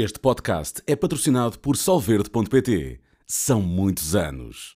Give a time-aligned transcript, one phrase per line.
[0.00, 3.00] Este podcast é patrocinado por Solverde.pt.
[3.26, 4.76] São muitos anos.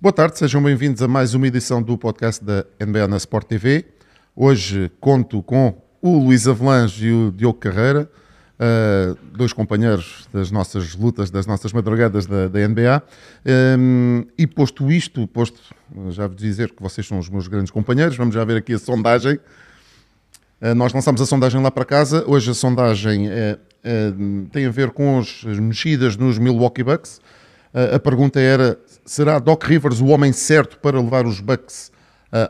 [0.00, 3.86] Boa tarde, sejam bem-vindos a mais uma edição do podcast da NBA na Sport TV.
[4.36, 8.08] Hoje conto com o Luís Avelange e o Diogo Carreira,
[8.62, 13.02] uh, dois companheiros das nossas lutas, das nossas madrugadas da, da NBA.
[13.78, 15.60] Um, e posto isto, posto
[16.10, 18.78] já vos dizer que vocês são os meus grandes companheiros, vamos já ver aqui a
[18.78, 19.38] sondagem.
[20.60, 22.24] Uh, nós lançamos a sondagem lá para casa.
[22.26, 24.12] Hoje a sondagem é, é,
[24.52, 27.20] tem a ver com as mexidas nos Milwaukee Bucks.
[27.74, 31.90] Uh, a pergunta era: será Doc Rivers o homem certo para levar os Bucks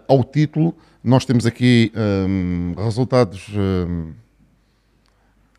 [0.07, 0.77] ao título?
[1.03, 4.13] Nós temos aqui um, resultados um,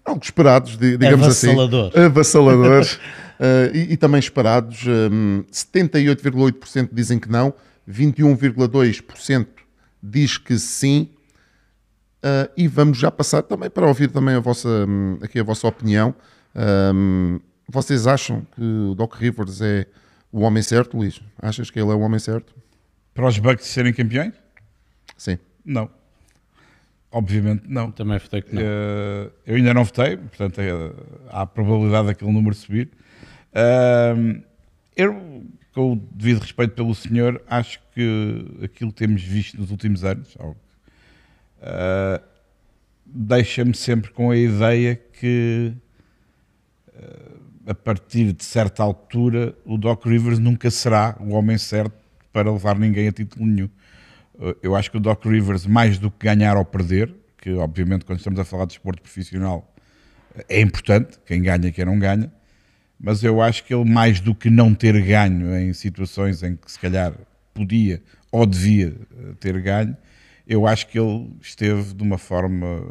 [0.05, 1.89] algo esperados, digamos Avassalador.
[1.89, 1.99] assim.
[1.99, 2.93] Avassaladores.
[2.93, 2.99] uh,
[3.75, 4.85] e, e, também esperados.
[4.85, 7.53] Um, 78,8% dizem que não,
[7.89, 9.47] 21,2%
[10.01, 11.09] diz que sim.
[12.23, 15.67] Uh, e vamos já passar também para ouvir também a vossa, um, aqui a vossa
[15.67, 16.15] opinião.
[16.55, 19.87] Um, vocês acham que o Doc Rivers é
[20.31, 21.21] o homem certo, Luís?
[21.41, 22.53] Achas que ele é o homem certo?
[23.13, 24.33] Para os Bucks serem campeões?
[25.17, 25.37] Sim.
[25.65, 25.89] Não.
[27.13, 27.91] Obviamente não.
[27.91, 28.61] Também votei que não.
[28.63, 30.71] Uh, eu ainda não votei, portanto é,
[31.29, 32.89] há a probabilidade daquele número subir.
[33.53, 34.41] Uh,
[34.97, 40.03] eu, com o devido respeito pelo senhor, acho que aquilo que temos visto nos últimos
[40.03, 42.19] anos uh,
[43.05, 45.71] deixa-me sempre com a ideia que
[47.67, 51.93] a partir de certa altura o Doc Rivers nunca será o homem certo
[52.31, 53.69] para levar ninguém a título nenhum.
[54.61, 58.19] Eu acho que o Doc Rivers, mais do que ganhar ou perder, que obviamente quando
[58.19, 59.73] estamos a falar de esporte profissional
[60.49, 62.31] é importante, quem ganha quem não ganha,
[62.99, 66.71] mas eu acho que ele, mais do que não ter ganho em situações em que
[66.71, 67.13] se calhar
[67.53, 69.95] podia ou devia eh, ter ganho,
[70.47, 72.81] eu acho que ele esteve de uma forma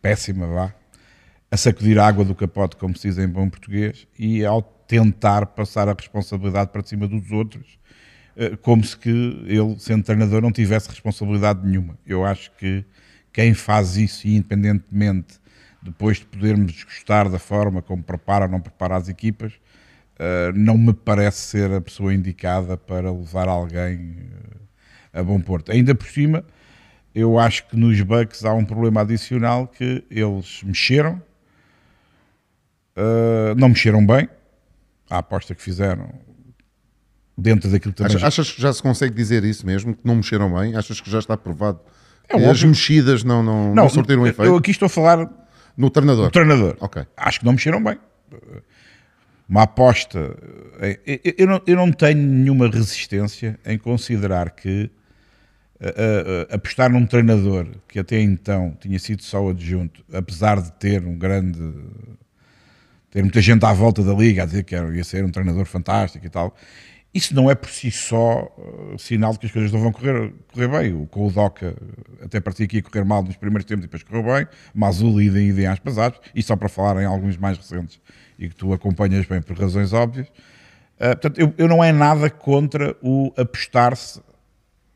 [0.00, 0.74] péssima, vá,
[1.50, 5.46] a sacudir a água do capote, como se diz em bom português, e ao tentar
[5.46, 7.92] passar a responsabilidade para cima dos outros, eh,
[8.62, 9.10] como se que
[9.46, 11.98] ele, sendo treinador, não tivesse responsabilidade nenhuma.
[12.06, 12.84] Eu acho que
[13.32, 15.40] quem faz isso, independentemente
[15.82, 19.52] depois de podermos gostar da forma como prepara ou não prepara as equipas,
[20.18, 24.16] eh, não me parece ser a pessoa indicada para levar alguém
[25.12, 25.72] eh, a bom porto.
[25.72, 26.44] Ainda por cima,
[27.14, 31.20] eu acho que nos Bucks há um problema adicional que eles mexeram,
[33.56, 34.28] não mexeram bem,
[35.10, 36.10] a aposta que fizeram
[37.36, 38.24] dentro daquilo que também...
[38.24, 40.76] Achas que já se consegue dizer isso mesmo, que não mexeram bem?
[40.76, 41.80] Achas que já está provado
[42.28, 44.48] é que as mexidas não, não, não, não sortiram efeito?
[44.48, 45.28] Eu aqui estou a falar...
[45.76, 46.24] No treinador?
[46.24, 46.76] No treinador.
[46.80, 47.02] Ok.
[47.16, 47.98] Acho que não mexeram bem.
[49.48, 50.36] Uma aposta...
[51.36, 54.90] Eu não, eu não tenho nenhuma resistência em considerar que
[55.82, 61.04] a, a, apostar num treinador que até então tinha sido só adjunto, apesar de ter
[61.04, 61.58] um grande
[63.10, 66.24] ter muita gente à volta da liga a dizer que ia ser um treinador fantástico
[66.24, 66.56] e tal.
[67.14, 70.32] Isso não é por si só uh, sinal de que as coisas não vão correr,
[70.50, 70.94] correr bem.
[70.94, 71.76] O, com o Doca
[72.22, 74.46] até parecia que ia correr mal nos primeiros tempos e depois correu bem.
[74.74, 76.26] Mazul e idem, aspas, aspas.
[76.34, 78.00] E só para falar em alguns mais recentes
[78.38, 80.26] e que tu acompanhas bem por razões óbvias.
[80.96, 84.22] Uh, portanto, eu, eu, não é nada contra o apostar-se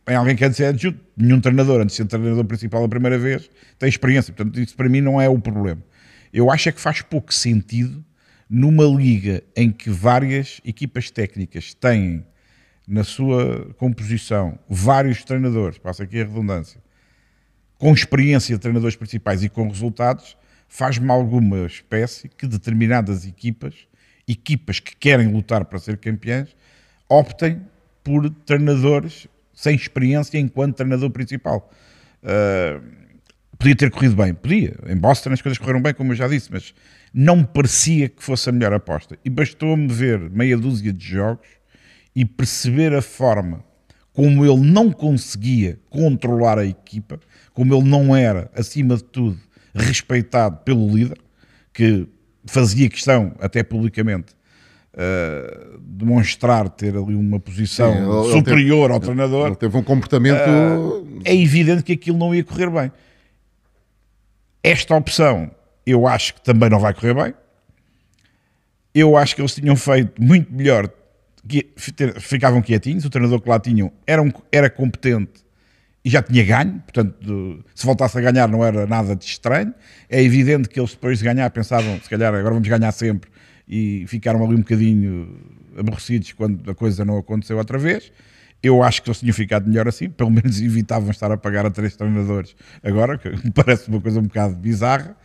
[0.09, 0.99] em alguém que antes é adjunto.
[1.19, 4.33] Nenhum treinador, antes de ser treinador principal a primeira vez, tem experiência.
[4.33, 5.83] Portanto, isso para mim não é o problema.
[6.33, 8.03] Eu acho é que faz pouco sentido
[8.49, 12.25] numa liga em que várias equipas técnicas têm
[12.87, 16.81] na sua composição vários treinadores, passa aqui a redundância,
[17.79, 20.37] com experiência de treinadores principais e com resultados,
[20.69, 23.75] faz-me alguma espécie que determinadas equipas,
[24.27, 26.49] equipas que querem lutar para ser campeãs,
[27.09, 27.61] optem
[28.03, 31.71] por treinadores sem experiência enquanto treinador principal.
[32.23, 32.81] Uh,
[33.59, 34.77] podia ter corrido bem, podia.
[34.87, 36.75] Em Boston as coisas correram bem, como eu já disse, mas
[37.19, 39.19] não parecia que fosse a melhor aposta.
[39.25, 41.49] E bastou-me ver meia dúzia de jogos
[42.15, 43.65] e perceber a forma
[44.13, 47.19] como ele não conseguia controlar a equipa,
[47.55, 49.39] como ele não era, acima de tudo,
[49.75, 51.19] respeitado pelo líder,
[51.73, 52.07] que
[52.45, 54.35] fazia questão, até publicamente,
[54.93, 59.47] uh, demonstrar ter ali uma posição Sim, ele, superior ele teve, ao treinador.
[59.47, 60.41] Ele teve um comportamento.
[60.41, 62.93] Uh, é evidente que aquilo não ia correr bem.
[64.63, 65.51] Esta opção
[65.87, 67.35] eu acho que também não vai correr bem.
[68.95, 70.91] Eu acho que eles tinham feito muito melhor,
[72.19, 75.47] ficavam quietinhos, o treinador que lá tinham era, um, era competente
[76.07, 79.75] e já tinha ganho, portanto, se voltasse a ganhar não era nada de estranho.
[80.09, 83.29] É evidente que eles depois de ganhar pensavam, se calhar agora vamos ganhar sempre,
[83.67, 85.37] e ficaram ali um bocadinho
[85.77, 88.13] aborrecidos quando a coisa não aconteceu outra vez.
[88.63, 91.71] Eu acho que eles tinham ficado melhor assim, pelo menos evitavam estar a pagar a
[91.73, 92.55] três treinadores
[92.85, 95.17] agora, que me parece uma coisa um bocado bizarra.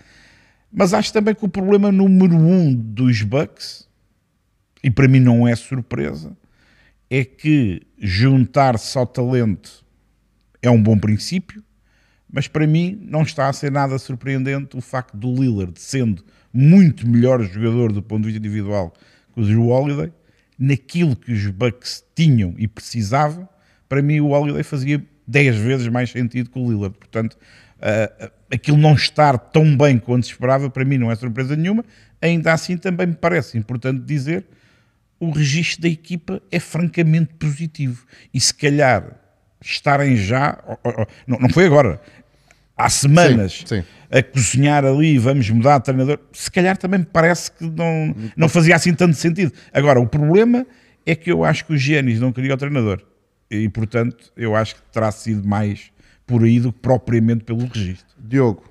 [0.71, 3.88] Mas acho também que o problema número um dos Bucks,
[4.83, 6.35] e para mim não é surpresa,
[7.09, 9.83] é que juntar só talento
[10.62, 11.62] é um bom princípio,
[12.31, 16.23] mas para mim não está a ser nada surpreendente o facto do Lillard, sendo
[16.53, 18.94] muito melhor jogador do ponto de vista individual
[19.33, 20.13] que o Drew Holiday,
[20.57, 23.47] naquilo que os Bucks tinham e precisavam,
[23.89, 26.97] para mim o Holiday fazia 10 vezes mais sentido que o Lillard.
[26.97, 27.38] Portanto,
[27.77, 31.86] uh, aquilo não estar tão bem quanto se esperava, para mim não é surpresa nenhuma.
[32.21, 34.45] Ainda assim, também me parece importante dizer
[35.19, 38.06] o registro da equipa é francamente positivo.
[38.33, 39.06] E se calhar
[39.63, 40.57] estarem já,
[41.27, 42.01] não, não foi agora,
[42.75, 43.83] há semanas sim, sim.
[44.09, 48.50] a cozinhar ali, vamos mudar de treinador, se calhar também me parece que não, não
[48.50, 49.54] fazia assim tanto sentido.
[49.71, 50.65] Agora, o problema
[51.06, 53.01] é que eu acho que o Giannis não queria o treinador.
[53.50, 55.92] E, portanto, eu acho que terá sido mais
[56.31, 58.16] por aí do que propriamente pelo registro.
[58.18, 58.63] Diogo,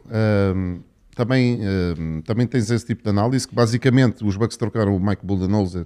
[0.57, 0.81] hum,
[1.15, 5.27] também, hum, também tens esse tipo de análise, que basicamente os Bucks trocaram o Mike
[5.27, 5.85] Budenholzer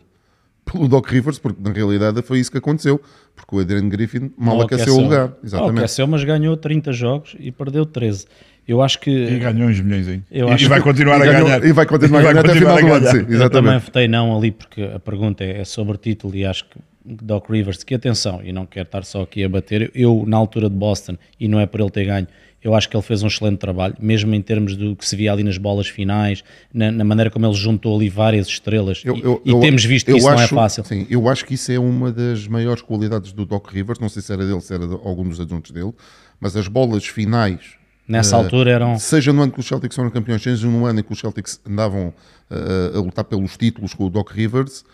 [0.65, 3.01] pelo Doc Rivers, porque na realidade foi isso que aconteceu,
[3.35, 5.33] porque o Adrian Griffin mal aqueceu, aqueceu, o lugar.
[5.43, 5.79] Exatamente.
[5.79, 8.27] aqueceu, mas ganhou 30 jogos e perdeu 13.
[8.67, 9.11] Eu acho que.
[9.11, 10.23] E ganhou uns milhões, hein?
[10.31, 11.65] Eu e, acho vai continuar a ganhar.
[11.65, 13.43] E vai continuar a ganhar até o final do ano, sim, exatamente.
[13.43, 17.51] Eu também votei não ali, porque a pergunta é sobre título e acho que Doc
[17.51, 20.77] Rivers, que atenção, e não quero estar só aqui a bater, eu na altura de
[20.77, 22.27] Boston, e não é por ele ter ganho,
[22.65, 25.31] eu acho que ele fez um excelente trabalho, mesmo em termos do que se via
[25.31, 26.43] ali nas bolas finais,
[26.73, 29.03] na, na maneira como ele juntou ali várias estrelas.
[29.05, 30.83] Eu, eu, e, eu, temos visto que isso acho, não é fácil.
[30.83, 33.99] Sim, eu acho que isso é uma das maiores qualidades do Doc Rivers.
[33.99, 35.93] Não sei se era dele, se era de algum dos adjuntos dele,
[36.41, 37.75] mas as bolas finais.
[38.09, 38.99] Nessa uh, altura eram.
[38.99, 41.61] Seja no ano que os Celtics foram campeões, seja no ano em que os Celtics
[41.67, 42.15] andavam
[42.51, 44.87] uh, a lutar pelos títulos com o Doc Rivers,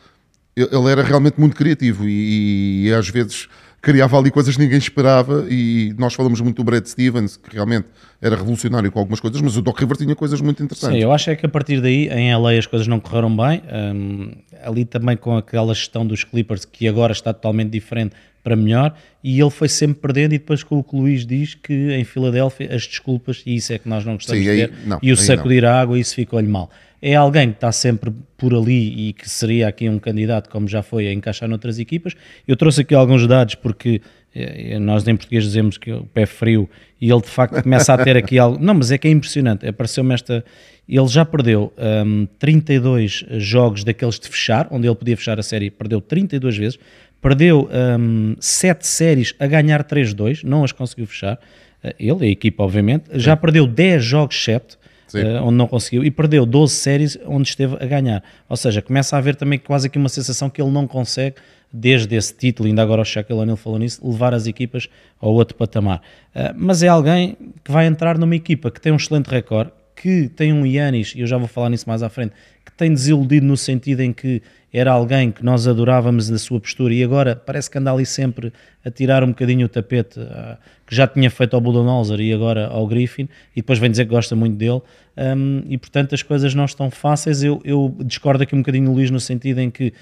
[0.56, 3.48] ele era realmente muito criativo e, e às vezes
[3.80, 7.86] criava ali coisas que ninguém esperava e nós falamos muito do Brad Stevens, que realmente
[8.20, 10.98] era revolucionário com algumas coisas, mas o Doc River tinha coisas muito interessantes.
[10.98, 13.62] Sim, eu acho é que a partir daí, em LA as coisas não correram bem,
[13.94, 14.32] um,
[14.62, 18.94] ali também com aquela gestão dos Clippers, que agora está totalmente diferente para melhor,
[19.24, 22.04] e ele foi sempre perdendo, e depois com o que o Luís diz, que em
[22.04, 24.98] Filadélfia as desculpas, e isso é que nós não gostamos Sim, aí, de ver, não,
[25.02, 25.70] e o sacudir não.
[25.70, 26.70] a água, isso ficou-lhe mal
[27.02, 30.82] é alguém que está sempre por ali e que seria aqui um candidato, como já
[30.82, 32.14] foi, a encaixar noutras equipas.
[32.46, 34.02] Eu trouxe aqui alguns dados porque
[34.34, 36.68] eh, nós em português dizemos que o pé frio
[37.00, 38.62] e ele de facto começa a ter aqui algo.
[38.62, 39.66] Não, mas é que é impressionante.
[39.66, 40.44] Apareceu-me esta.
[40.86, 41.72] Ele já perdeu
[42.04, 46.78] um, 32 jogos daqueles de fechar, onde ele podia fechar a série, perdeu 32 vezes.
[47.22, 47.68] Perdeu
[47.98, 51.38] um, 7 séries a ganhar 3-2, não as conseguiu fechar.
[51.82, 53.04] Eh, ele, a equipa, obviamente.
[53.14, 54.78] Já perdeu 10 jogos 7
[55.14, 58.22] uh, onde não conseguiu, e perdeu 12 séries onde esteve a ganhar.
[58.48, 61.36] Ou seja, começa a haver também quase aqui uma sensação que ele não consegue,
[61.72, 64.88] desde esse título, ainda agora o Shaquille O'Neal falou nisso, levar as equipas
[65.20, 66.02] ao outro patamar.
[66.34, 70.28] Uh, mas é alguém que vai entrar numa equipa que tem um excelente recorde, que
[70.28, 72.32] tem um Yanis, e eu já vou falar nisso mais à frente,
[72.64, 76.94] que tem desiludido no sentido em que era alguém que nós adorávamos na sua postura
[76.94, 78.52] e agora parece que anda ali sempre
[78.84, 80.56] a tirar um bocadinho o tapete, uh,
[80.86, 84.10] que já tinha feito ao Budenholzer e agora ao Griffin, e depois vem dizer que
[84.10, 84.80] gosta muito dele,
[85.16, 87.42] um, e portanto as coisas não estão fáceis.
[87.42, 89.92] Eu, eu discordo aqui um bocadinho, Luís, no sentido em que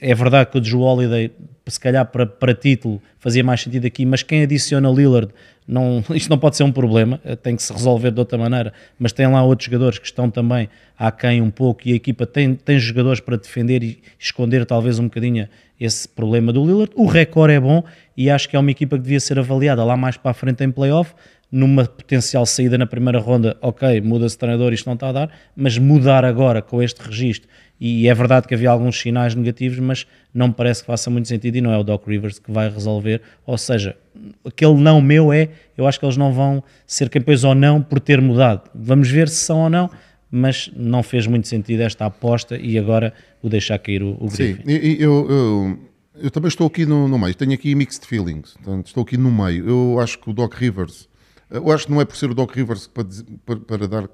[0.00, 1.32] é verdade que o Drew Holiday,
[1.66, 5.32] se calhar para, para título, fazia mais sentido aqui, mas quem adiciona Lillard,
[5.66, 8.72] não, isto não pode ser um problema, eh, tem que se resolver de outra maneira,
[8.98, 12.54] mas tem lá outros jogadores que estão também aquém um pouco e a equipa tem,
[12.54, 16.92] tem jogadores para defender e esconder talvez um bocadinho esse problema do Lillard.
[16.94, 17.82] O recorde é bom
[18.16, 20.64] e acho que é uma equipa que devia ser avaliada lá mais para a frente
[20.64, 21.12] em playoff,
[21.50, 25.78] numa potencial saída na primeira ronda, ok, muda-se treinador, isto não está a dar, mas
[25.78, 27.48] mudar agora com este registro,
[27.80, 31.28] e é verdade que havia alguns sinais negativos, mas não me parece que faça muito
[31.28, 33.96] sentido e não é o Doc Rivers que vai resolver, ou seja,
[34.44, 38.00] aquele não meu é, eu acho que eles não vão ser campeões ou não por
[38.00, 39.90] ter mudado, vamos ver se são ou não,
[40.30, 44.62] mas não fez muito sentido esta aposta e agora o deixar cair o, o Griffin.
[44.64, 45.78] Sim, eu, eu,
[46.22, 49.30] eu, também estou aqui no, no meio, tenho aqui mixed feelings, portanto, estou aqui no
[49.30, 51.08] meio, eu acho que o Doc Rivers
[51.48, 53.06] eu acho que não é por ser o Doc Rivers para,
[53.44, 54.08] para, para dar.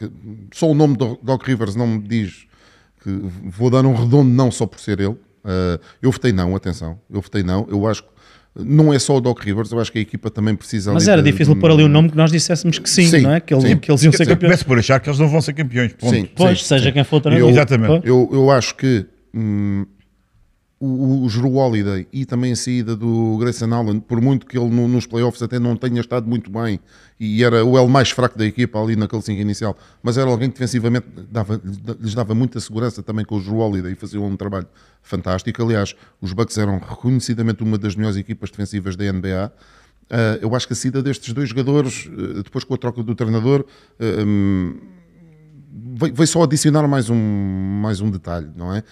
[0.52, 2.47] Só o nome do Doc Rivers não me diz
[3.02, 3.11] que
[3.44, 5.16] vou dar um redondo não só por ser ele.
[5.44, 6.99] Uh, eu votei não, atenção.
[7.11, 7.66] Eu votei não.
[7.71, 8.12] Eu acho que
[8.54, 10.92] não é só o Doc Rivers, eu acho que a equipa também precisa.
[10.92, 11.61] Mas era de, difícil de...
[11.61, 13.40] pôr ali o um nome que nós dissessemos que sim, sim não é?
[13.40, 14.52] Que, ele, que eles iam ser campeões.
[14.52, 15.94] Começo por achar que eles não vão ser campeões.
[15.94, 16.14] Ponto.
[16.14, 17.50] Sim, pois, sim, seja quem for o treinador.
[17.50, 18.06] Exatamente.
[18.06, 19.87] Eu, eu acho que hum,
[20.78, 24.68] o, o Drew Holiday e também a saída do Grayson Allen, por muito que ele
[24.68, 26.78] no- nos playoffs até não tenha estado muito bem
[27.25, 30.49] e era o L mais fraco da equipa ali naquele 5 inicial, mas era alguém
[30.49, 31.61] que defensivamente dava-
[32.00, 34.67] lhes dava muita segurança também com o Drew Holiday e fazia um trabalho
[35.02, 35.62] fantástico.
[35.62, 39.52] Aliás, os Bucks eram reconhecidamente uma das melhores equipas defensivas da NBA.
[40.11, 43.14] Ah, eu acho que a saída destes dois jogadores, eh, depois com a troca do
[43.14, 43.64] treinador,
[44.00, 44.76] eh, hum,
[46.11, 48.82] veio só adicionar mais um, mais um detalhe, não é?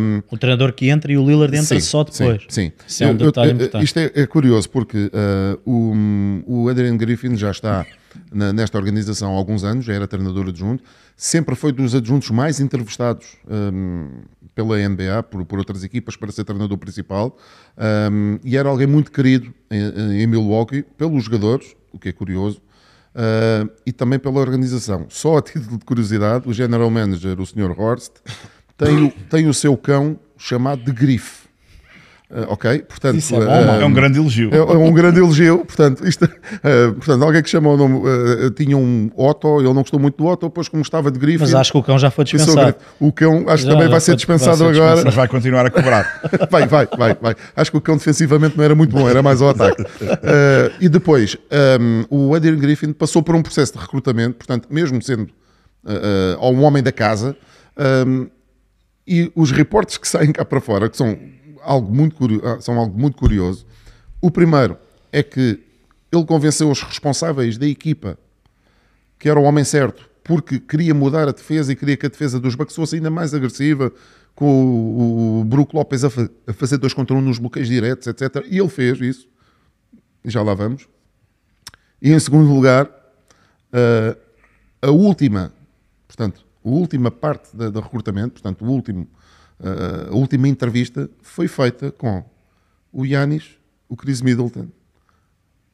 [0.00, 2.42] Um, O treinador que entra e o Lillard entra só depois.
[2.48, 2.72] Sim, sim.
[2.86, 3.82] Isso é um Eu-.
[3.82, 7.86] Isto é, é curioso porque uh, o, o Adrian Griffin já está
[8.32, 10.82] na- nesta organização há alguns anos, já era treinador adjunto,
[11.16, 14.08] sempre foi dos adjuntos mais entrevistados um,
[14.54, 17.36] pela NBA, por, por outras equipas, para ser treinador principal,
[18.12, 22.60] um, e era alguém muito querido em, em Milwaukee pelos jogadores, o que é curioso,
[23.14, 25.06] Uh, e também pela organização.
[25.08, 27.78] Só a título de curiosidade, o general manager, o Sr.
[27.78, 28.14] Horst,
[28.76, 31.43] tem o, tem o seu cão chamado de Grife.
[32.34, 32.82] Uh, ok?
[32.88, 33.80] Portanto, Isso é bom, uh.
[33.80, 34.50] É um grande elogio.
[34.52, 36.24] é, é um grande elogio, portanto, isto,
[36.64, 38.00] eh, portanto alguém que chama o nome,
[38.56, 41.54] tinha um Otto, ele não gostou muito do Otto, depois como gostava de Griffin, Mas
[41.54, 42.74] acho que o cão já foi dispensado.
[42.98, 45.64] O cão acho que também vai ser foi- dispensado vai ser agora, Mas vai continuar
[45.64, 46.20] a cobrar.
[46.50, 47.36] vai, vai, vai, vai.
[47.54, 49.84] Acho que o cão defensivamente não era muito bom, era mais ao ataque.
[50.80, 51.36] E depois,
[51.80, 55.28] um, o Adrian Griffin passou por um processo de recrutamento, portanto, mesmo sendo
[56.40, 57.36] um homem da casa,
[58.06, 58.26] um,
[59.06, 61.16] e os reportes que saem cá para fora, que são
[61.64, 63.66] algo muito, curio- ah, são algo muito curioso.
[64.20, 64.76] O primeiro
[65.12, 65.60] é que
[66.12, 68.18] ele convenceu os responsáveis da equipa
[69.18, 72.38] que era o homem certo, porque queria mudar a defesa e queria que a defesa
[72.38, 73.90] dos Bucks fosse ainda mais agressiva,
[74.34, 78.06] com o, o Brook Lopes a, fa- a fazer dois contra um nos bloqueios diretos,
[78.06, 78.44] etc.
[78.50, 79.28] E ele fez isso.
[80.24, 80.88] Já lá vamos.
[82.02, 82.90] E em segundo lugar,
[83.72, 84.16] ah,
[84.82, 85.52] a última,
[86.06, 89.06] portanto, a última parte do recrutamento, portanto, o último,
[89.60, 92.24] ah, a última entrevista foi feita com
[92.92, 93.58] o Yanis,
[93.88, 94.68] o Chris Middleton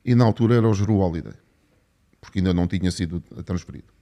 [0.05, 1.35] e na altura era o Drew Holiday,
[2.21, 3.93] porque ainda não tinha sido transferido.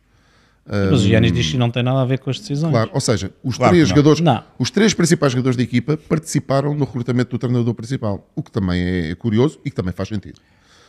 [0.69, 2.71] Mas o Giannis diz que não tem nada a ver com as decisões.
[2.71, 4.45] Claro, ou seja, os Claro três jogadores, Não.
[4.59, 9.11] os três principais jogadores da equipa participaram no recrutamento do treinador principal, o que também
[9.11, 10.39] é curioso e que também faz sentido.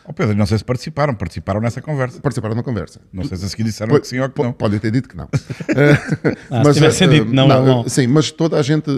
[0.09, 2.19] Ó Pedro, não sei se participaram, participaram nessa conversa.
[2.19, 2.99] Participaram na conversa.
[3.13, 4.51] Não sei se a seguir disseram Po- que sim ou que não.
[4.51, 5.29] Podem ter dito que não.
[6.49, 7.81] Ah, se tivessem eh, dito não, não, não.
[7.85, 8.89] eh, Sim, mas toda a gente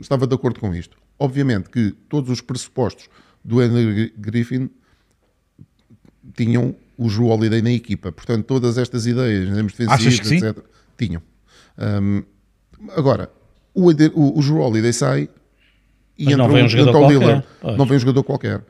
[0.00, 0.96] estava de acordo com isto.
[1.16, 3.08] Obviamente que todos os pressupostos
[3.44, 4.68] do Andrew Griffin
[6.34, 8.10] tinham o Drew Holiday na equipa.
[8.10, 10.36] Portanto, todas estas ideias, em termos defensivos, Achas que sim?
[10.44, 10.58] etc.,
[10.96, 11.22] tinham.
[11.78, 12.22] Ahm,
[12.96, 13.30] agora,
[13.72, 15.28] o, o, o Drew Holiday sai
[16.18, 17.44] e Mas entra, não vem um o- jogador qualquer.
[17.76, 18.62] Não vem um jogador qualquer.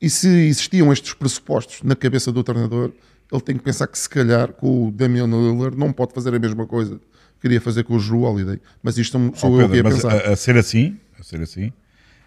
[0.00, 2.92] E se existiam estes pressupostos na cabeça do treinador,
[3.30, 6.38] ele tem que pensar que se calhar com o Damian Lillard não pode fazer a
[6.38, 8.60] mesma coisa que queria fazer com o Drew Holiday.
[8.82, 10.28] Mas isto sou, sou Ó eu que ia Pedro, mas pensar.
[10.28, 11.72] a, a ser assim, a ser assim,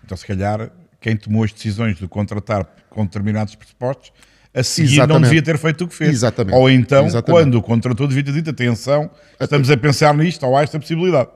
[0.03, 4.13] então se calhar quem tomou as decisões de contratar com determinados pressupostos,
[4.53, 5.23] a seguir não Exatamente.
[5.23, 6.11] devia ter feito o que fez.
[6.11, 6.55] Exatamente.
[6.55, 7.43] Ou então, Exatamente.
[7.43, 11.29] quando o contratou, devia ter dito atenção, estamos a pensar nisto ou há esta possibilidade.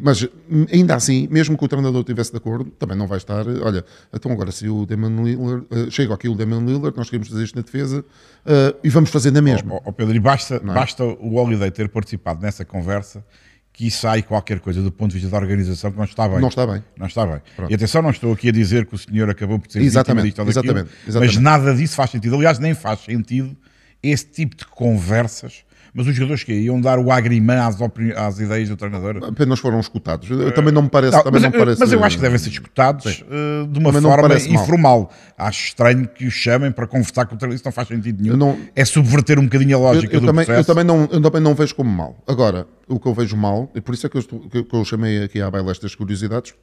[0.00, 3.46] Mas hum, ainda assim, mesmo que o treinador estivesse de acordo, também não vai estar.
[3.46, 7.10] eh, Olha, então agora se o Damian Lillard eh, chega aqui o Damian Lillard, nós
[7.10, 8.04] queremos fazer isto na defesa
[8.46, 9.74] eh, e vamos fazer na mesma.
[9.74, 10.60] Ó ó Pedro, e basta, é?
[10.60, 13.24] basta o Holiday ter participado nessa conversa
[13.72, 16.40] que sai qualquer coisa do ponto de vista da organização que não está bem.
[16.40, 16.84] Não está bem.
[16.96, 17.40] Não está bem.
[17.56, 17.70] Pronto.
[17.70, 20.38] E atenção, não estou aqui a dizer que o senhor acabou por ser Exatamente, disto
[20.40, 21.34] ou daquilo, exatamente, exatamente.
[21.34, 22.36] mas nada disso faz sentido.
[22.36, 23.56] Aliás, nem faz sentido
[24.02, 25.64] esse tipo de conversas.
[25.94, 27.76] Mas os jogadores que iam dar o agrimã às,
[28.16, 29.18] às ideias do treinador.
[29.28, 30.30] Apenas foram escutados.
[30.30, 31.14] Eu- Também não me parece.
[31.16, 33.92] Não, mas, não me parece mas eu acho que devem ser escutados eh, de uma
[33.92, 34.62] Também forma parece mal.
[34.62, 35.10] informal.
[35.36, 37.56] Acho estranho que os chamem para conversar com o treinador.
[37.56, 38.32] Isso não faz sentido nenhum.
[38.34, 40.66] Eu não- É subverter um bocadinho a Eu, lógica eu do também, eu, processo.
[40.66, 42.16] também não, eu também não vejo como mal.
[42.26, 44.64] Agora, o que eu vejo mal, e por isso é que eu, estou- que eu-
[44.64, 46.54] que eu chamei aqui à baila estas curiosidades,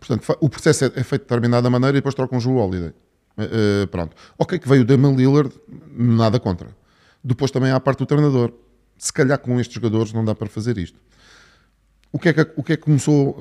[0.00, 2.92] portanto, o processo é, é feito de determinada maneira e depois trocam o Holiday.
[3.38, 3.48] Eh,
[3.82, 4.16] eh, pronto.
[4.36, 5.52] Ok, que veio o Damian Lillard,
[5.96, 6.66] nada contra.
[7.28, 8.52] Depois também há a parte do treinador.
[8.96, 10.98] Se calhar com estes jogadores não dá para fazer isto.
[12.10, 13.36] O que é que, o que, é que começou?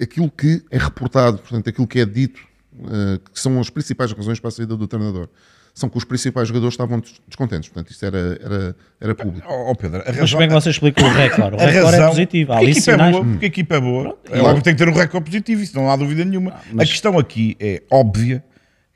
[0.00, 2.40] eh, Aquilo que é reportado, portanto, aquilo que é dito,
[2.84, 5.28] eh, que são as principais razões para a saída do treinador,
[5.74, 7.68] são que os principais jogadores estavam des- descontentes.
[7.68, 9.46] Portanto, isto era, era, era público.
[9.48, 11.56] Ó, Pedro, a Mas razão, como é que você explica o recorde?
[11.58, 12.52] O a recorde é razão- positivo.
[12.52, 13.12] Porque a é sinais.
[13.12, 14.18] boa, porque a equipa é boa.
[14.24, 14.44] É Claro.
[14.46, 16.54] óbvio que tem que ter um recorde positivo, isso não há dúvida nenhuma.
[16.78, 18.42] A questão aqui é óbvia.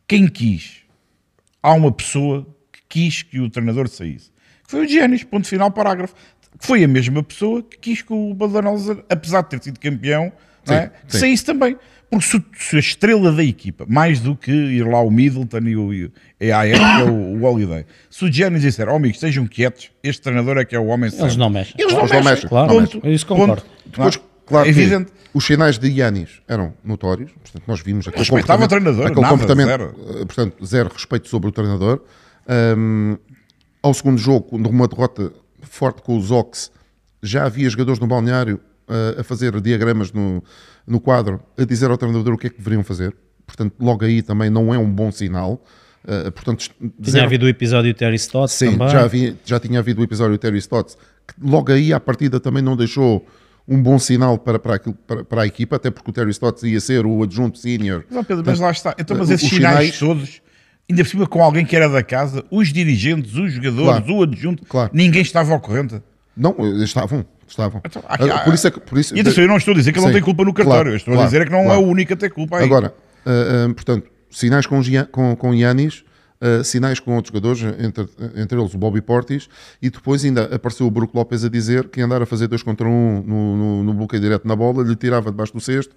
[0.08, 0.78] Quem quis?
[1.62, 2.46] Há uma pessoa
[2.92, 4.30] quis que o treinador saísse.
[4.64, 6.14] Que foi o Giannis, ponto final, parágrafo.
[6.60, 10.30] Que foi a mesma pessoa que quis que o Badenholzer, apesar de ter sido campeão,
[10.66, 10.92] não é?
[11.08, 11.18] sim.
[11.18, 11.76] saísse também.
[12.10, 15.76] Porque se, se a estrela da equipa, mais do que ir lá o Middleton e
[15.76, 19.46] o, e a época é o, o Holiday, se o Giannis disser, oh amigos, estejam
[19.46, 21.22] quietos, este treinador é que é o homem certo.
[21.24, 21.74] Eles não mexem.
[21.78, 22.32] Eles não Eles não mexem.
[22.32, 23.00] mexem, Claro, Ponto.
[23.02, 23.62] é isso concordo.
[23.62, 23.66] Ponto.
[23.86, 24.22] Depois, Não?
[24.44, 25.10] Claro é que evidente.
[25.32, 29.20] os sinais de Yanis eram notórios, portanto, nós vimos aquele Respeitava o comportamento- treinador, aquele
[29.22, 29.68] nada, comportamento,
[30.06, 30.20] zero.
[30.20, 32.02] eh, portanto, zero respeito sobre o treinador.
[32.48, 33.16] Ahm,
[33.82, 35.32] ao segundo jogo, numa derrota
[35.62, 36.70] forte com os Ox,
[37.22, 40.42] já havia jogadores no balneário eh, a fazer diagramas no,
[40.86, 43.14] no quadro, a dizer ao treinador o que é que deveriam fazer.
[43.46, 45.62] Portanto, logo aí também não é um bom sinal.
[46.06, 48.88] Eh, portanto, Tinha dizer- havido o episódio Terry Stott Sim, também.
[48.88, 50.96] já, havia, já tinha havido o episódio Terry Stotts,
[51.26, 53.24] que logo aí à partida também não deixou
[53.68, 56.64] um bom sinal para, para, aquilo- para, para a equipa, até porque o Terry Stotts
[56.64, 58.04] ia ser o adjunto senior.
[58.10, 58.94] Mas, Pedro, mas lá está.
[58.98, 60.42] Então, mas Os esses sinais, sinais- todos,
[60.90, 64.14] ainda por cima com alguém que era da casa, os dirigentes, os jogadores, Claro.
[64.14, 64.90] o adjunto, Claro.
[64.92, 66.02] ninguém estava ao corrente.
[66.36, 67.80] Não, estavam, estavam.
[67.84, 69.76] Então, há- há- por isso é que, por isso, E atenção, eu não estou a
[69.76, 71.50] dizer que ele não tem culpa no cartório, claro, eu estou a dizer é que
[71.50, 72.64] não é o único a ter culpa aí.
[72.64, 72.94] Agora,
[73.26, 73.30] ah,
[73.70, 76.04] ah, portanto, sinais com, com, com Yanis,
[76.40, 79.48] ah, sinais com outros jogadores, entre, entre eles o Bobby Portis,
[79.80, 82.88] e depois ainda apareceu o Brook Lopes a dizer que andar a fazer dois contra
[82.88, 85.94] um no, no, no bloqueio direto na bola, lhe tirava debaixo do cesto,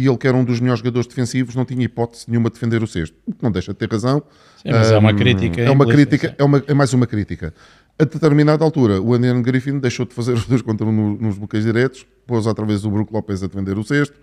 [0.00, 2.82] e ele, que era um dos melhores jogadores defensivos, não tinha hipótese nenhuma de defender
[2.82, 3.16] o cesto.
[3.26, 4.22] O que não deixa de ter razão.
[4.62, 7.52] Sim, mas é uma crítica É uma crítica, é, uma- é mais uma crítica.
[7.98, 11.36] A determinada altura, o Andy Griffin deixou de fazer os dois contra um no- nos
[11.36, 14.14] bloqueios diretos, pôs outra vez o Brook Lopes a defender o cesto.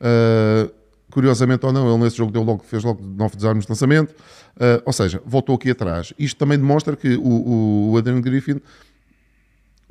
[0.00, 0.70] Ah,
[1.10, 4.14] curiosamente ou não, ele nesse jogo deu logo, fez logo nove desarmes de lançamento.
[4.58, 6.12] Ah, ou seja, voltou aqui atrás.
[6.16, 8.60] Isto também demonstra que o, o, Adrian Griffin,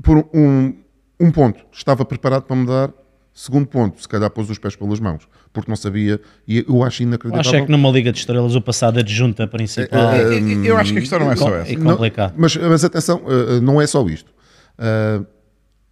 [0.01, 0.73] por um,
[1.19, 2.93] um ponto, estava preparado para mudar.
[3.33, 7.01] Segundo ponto, se calhar pôs os pés pelas mãos, porque não sabia, e eu acho
[7.01, 7.49] inacreditável.
[7.49, 10.91] Acho é que numa Liga de Estrelas o passado adjunta principal É, Eu- Eu acho
[10.93, 11.73] que a questão não é só com- essa.
[11.73, 12.33] Não, complicado.
[12.37, 14.31] mas, mas atenção, uh, uh, não é só isto.
[14.77, 15.25] Uh,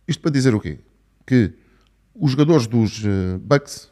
[0.08, 0.78] isto para dizer o quê?
[1.26, 1.52] Que
[2.14, 3.02] os jogadores dos
[3.42, 3.90] Bucks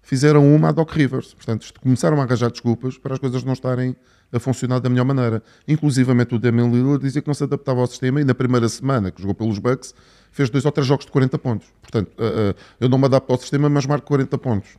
[0.00, 1.34] fizeram uma a Doc Rivers.
[1.34, 3.94] Portanto, começaram a arranjar desculpas para as coisas não estarem
[4.32, 5.42] a funcionar da melhor maneira.
[5.66, 9.10] Inclusivamente o Damian Lillard dizia que não se adaptava ao sistema e na primeira semana
[9.10, 9.94] que jogou pelos Bucks
[10.30, 11.66] fez dois ou três jogos de 40 pontos.
[11.82, 14.70] Portanto, uh, uh, eu não me adapto ao sistema, mas marco 40 pontos.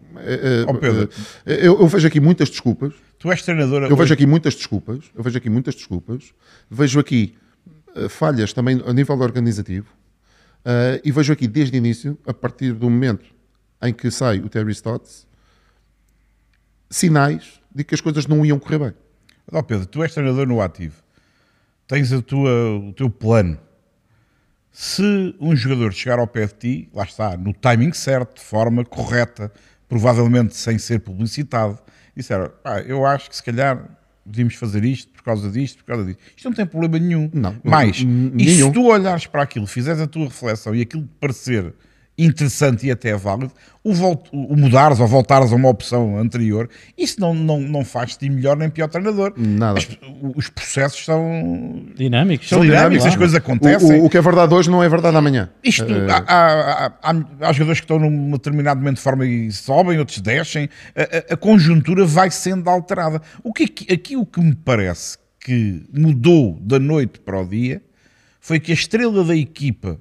[0.68, 1.06] Ó, Pedro.
[1.06, 2.94] uh, eu, eu vejo aqui muitas desculpas.
[3.18, 3.84] Tu és treinador.
[3.84, 6.34] Eu vejo aqui muitas desculpas, eu vejo aqui muitas desculpas,
[6.70, 7.36] vejo aqui
[7.96, 9.88] eh, falhas também a nível organizativo
[10.64, 13.26] eh, e vejo aqui desde o início, a partir do momento
[13.82, 15.28] em que sai o Terry Stotts,
[16.90, 18.94] sinais de que as coisas não iam correr bem.
[19.52, 21.02] Ó Pedro, tu és treinador no ativo.
[21.88, 23.60] Tens a tua, o teu plano.
[24.82, 28.86] Se um jogador chegar ao pé de ti, lá está, no timing certo, de forma
[28.86, 29.52] correta,
[29.90, 31.78] provavelmente sem ser publicitado,
[32.16, 33.90] disser, "Pá, eu acho que se calhar
[34.26, 36.20] devíamos fazer isto por causa disto, por causa disto.
[36.34, 37.30] Isto não tem problema nenhum.
[37.34, 38.72] Não, Mas, n- e se nenhum.
[38.72, 41.74] tu olhares para aquilo, fizeres a tua reflexão e aquilo te parecer
[42.26, 43.52] interessante e até válido,
[43.84, 48.30] o, volt, o mudares ou voltares a uma opção anterior, isso não, não, não faz-te
[48.30, 49.34] melhor nem pior treinador.
[49.38, 49.80] Nada.
[49.80, 49.88] As-
[50.36, 52.50] os processos são, Dinâmicos.
[52.50, 53.10] são dinâmicos, claro.
[53.12, 54.02] as coisas O, acontecem.
[54.02, 55.50] o- o que é verdade hoje não é verdade amanhã.
[55.64, 59.52] Isto, Eh, há, há- há- há jogadores que estão num determinado momento de forma e
[59.52, 60.70] sobem, outros descem.
[60.96, 61.02] A,
[61.32, 63.22] a- a conjuntura vai sendo alterada.
[63.44, 67.82] O que aqui, aqui o que me parece que mudou da noite para o dia
[68.42, 70.00] foi que a estrela da equipa,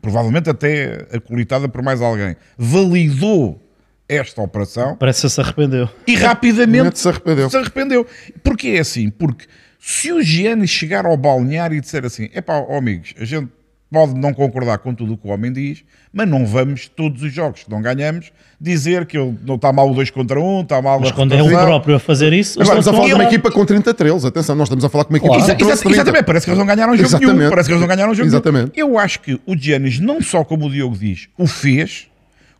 [0.00, 3.60] provavelmente até acolitada por mais alguém, validou
[4.08, 5.88] esta operação Parece que se arrependeu.
[6.06, 7.48] e rapidamente se arrependeu.
[7.48, 8.06] se arrependeu.
[8.42, 9.08] Porquê é assim?
[9.10, 9.46] Porque
[9.78, 13.48] se o Gianni chegar ao balneário e disser assim: é pá, amigos, a gente
[13.90, 17.32] pode não concordar com tudo o que o homem diz, mas não vamos todos os
[17.32, 20.60] jogos que não ganhamos dizer que ele não está mal o 2 contra 1, um,
[20.62, 23.06] está mal Mas a quando é o próprio a fazer isso, Agora estamos a falar
[23.08, 24.24] de uma equipa com 30 estrelas.
[24.24, 25.44] Atenção, nós estamos a falar com uma equipa Claro.
[25.44, 25.96] com Exa- 13, exa- 30.
[25.96, 27.36] exatamente, parece que eles não ganharam jogo Exatamente.
[27.38, 27.50] nenhum.
[27.50, 28.72] Parece que eles não ganharam jogo Exatamente.
[28.76, 28.90] nenhum.
[28.90, 32.08] Eu acho que o Giannis, não só como o Diogo diz, o fez,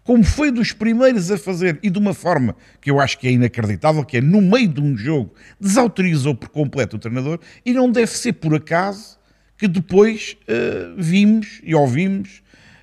[0.05, 3.33] como foi dos primeiros a fazer e de uma forma que eu acho que é
[3.33, 7.91] inacreditável, que é no meio de um jogo, desautorizou por completo o treinador e não
[7.91, 9.17] deve ser por acaso
[9.59, 12.43] que depois eh, vimos e ouvimos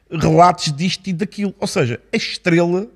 [0.10, 1.53] relatos disto e daquilo.
[1.60, 2.88] Ou seja, a estrela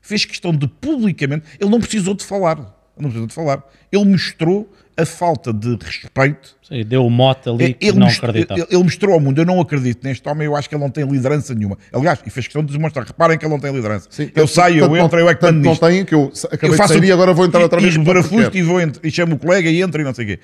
[0.00, 2.66] fez questão de publicamente, ele não precisou de falar, ele
[2.98, 7.74] não precisou de falar, ele mostrou a falta de respeito Sim, deu o mote ali
[7.74, 8.60] que ele, não acreditava.
[8.70, 11.04] ele- mostrou ao mundo, eu não acredito neste homem, eu acho que ele não tem
[11.04, 11.76] liderança nenhuma.
[11.92, 14.06] Aliás, e fez questão de demonstrar, reparem que ele não tem liderança.
[14.10, 15.84] Sim, eu tanto- saio, tanto eu não- entro, eu é que tanto não nisto.
[15.86, 17.94] têm que eu acabei Eu de sair e agora vou entrar outra vez.
[17.96, 20.40] E, e, vou entrar, e chamo o colega e entra e não sei o quê.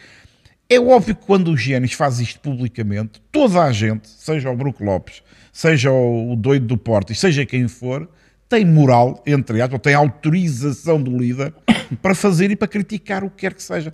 [0.72, 4.80] É óbvio que quando o Giannis faz isto publicamente, toda a gente, seja o Brook
[4.83, 5.20] Lopes,
[5.52, 8.09] seja o doido do Porto, seja quem for,
[8.48, 11.52] tem moral, entre aspas, ou tem autorização do líder
[12.00, 13.92] para fazer e para criticar o que quer que seja.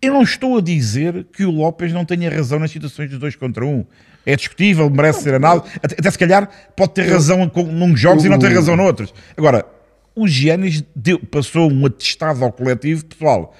[0.00, 3.36] Eu não estou a dizer que o Lopes não tenha razão nas situações dos dois
[3.36, 3.84] contra um.
[4.24, 5.66] É discutível, merece ser análise.
[5.82, 9.12] Até, até se calhar pode ter razão num jogos e não ter razão noutros.
[9.36, 9.66] Agora,
[10.14, 13.54] o Giannis deu- passou um atestado ao coletivo, pessoal.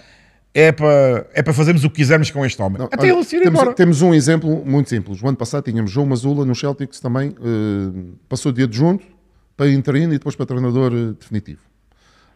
[0.56, 2.78] É para, é para fazermos o que quisermos com este homem.
[2.78, 3.74] Não, Até olha, ele se ir temos, embora.
[3.74, 5.20] temos um exemplo muito simples.
[5.20, 9.04] O ano passado tínhamos João Mazula no Celtics também, eh, passou de adjunto
[9.56, 11.60] para interino e depois para treinador eh, definitivo.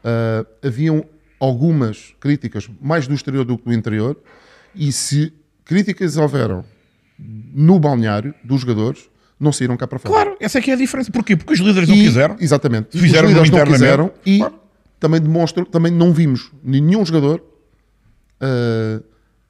[0.05, 1.05] Uh, haviam
[1.41, 4.17] algumas críticas mais do exterior do que do interior,
[4.75, 5.33] e se
[5.65, 6.65] críticas houveram
[7.19, 10.13] no balneário dos jogadores, não saíram cá para fora.
[10.13, 11.11] Claro, essa é que é a diferença.
[11.13, 11.37] Porquê?
[11.37, 12.37] Porque os líderes não E- quiseram.
[12.41, 12.97] Exatamente.
[12.99, 14.55] Fizeram os líderes não quiseram e Claro.
[15.01, 17.43] também demonstra, também não vimos nenhum jogador
[18.41, 19.01] ah,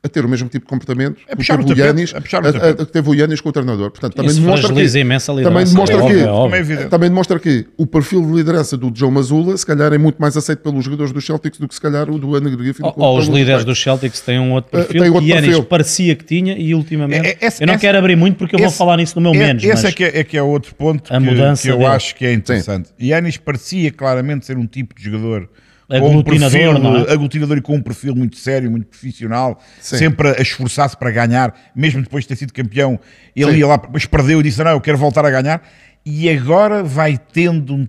[0.00, 2.18] a ter o mesmo tipo de comportamento A puxar que o teve o Yanis, a
[2.18, 3.90] a- a- que teve o Yanis com o treinador.
[3.90, 5.58] Portanto, também Isso demonstra que, fragiliza imenso a liderança.
[5.60, 8.92] também demonstra é que óbvio, é é também demonstra que o perfil de liderança do
[8.94, 11.80] Joe Mazzulla se calhar é muito mais aceito pelos jogadores dos Celtics do que se
[11.80, 12.84] calhar o do Andrew Griffin.
[12.84, 15.58] Ou, ou os líderes dos Celtics têm um outro Uh, perfil têm outro que Yanis
[15.64, 17.26] parecia que tinha e ultimamente.
[17.26, 19.20] É- é- esse- eu não esse- quero abrir muito porque eu vou Esse- falar nisso
[19.20, 19.64] no meu é- menos.
[19.64, 21.76] Esse mas é, que é, é que é outro ponto A que, mudança que eu
[21.78, 21.88] dele.
[21.88, 22.90] acho que é interessante.
[23.02, 25.48] Yanis parecia claramente ser um tipo de jogador
[25.88, 27.12] com um Aglutinador, perfil, não é?
[27.12, 29.96] aglutinador e com um perfil muito sério, muito profissional, Sim.
[29.96, 33.00] sempre a esforçar-se para ganhar, mesmo depois de ter sido campeão.
[33.34, 33.58] Ele Sim.
[33.58, 35.62] ia lá, depois perdeu e disse: Não, eu quero voltar a ganhar.
[36.04, 37.88] E agora vai tendo um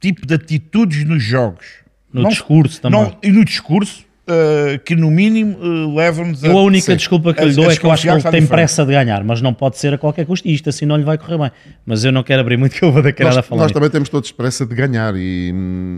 [0.00, 1.66] tipo de atitudes nos jogos.
[2.12, 3.00] No discurso também.
[3.00, 6.48] não- e no discurso, eh, que no mínimo eh, levam-nos a.
[6.48, 6.96] Eu a única Sim.
[6.96, 8.48] desculpa que lhe dou é que eu acho que ele tem diferente.
[8.48, 10.48] pressa de ganhar, mas não pode ser a qualquer custo.
[10.48, 11.50] E isto assim não lhe vai correr bem.
[11.84, 13.58] Mas eu não quero abrir muito que eu vou da querada a Nós, falar.
[13.60, 13.74] nós nisso.
[13.74, 15.54] também temos todos pressa de ganhar e,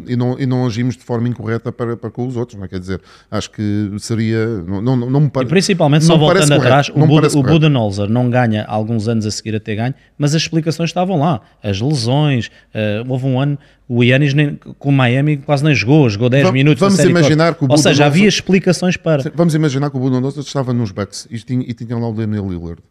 [0.07, 2.69] e, não, e não agimos de forma incorreta para, para com os outros, não é?
[2.69, 4.47] Quer dizer, acho que seria.
[4.47, 5.51] Não, não, não me E parece.
[5.51, 7.43] principalmente, só voltando atrás, correto, o, Bud, o.
[7.43, 11.19] Budenholzer não ganha há alguns anos a seguir a ter ganho, mas as explicações estavam
[11.19, 11.41] lá.
[11.63, 16.09] As lesões, eh, houve um ano, o Yanis nem- com o Miami quase nem jogou,
[16.11, 16.81] jogou 10 Vamos- minutos.
[16.81, 19.31] vamos imaginar que o Ou seja, havia explicações para.
[19.35, 22.13] Vamos imaginar que o Bruno Doncic estava nos Bucks e tinha, e tinha lá o
[22.13, 22.83] Damian Lillard.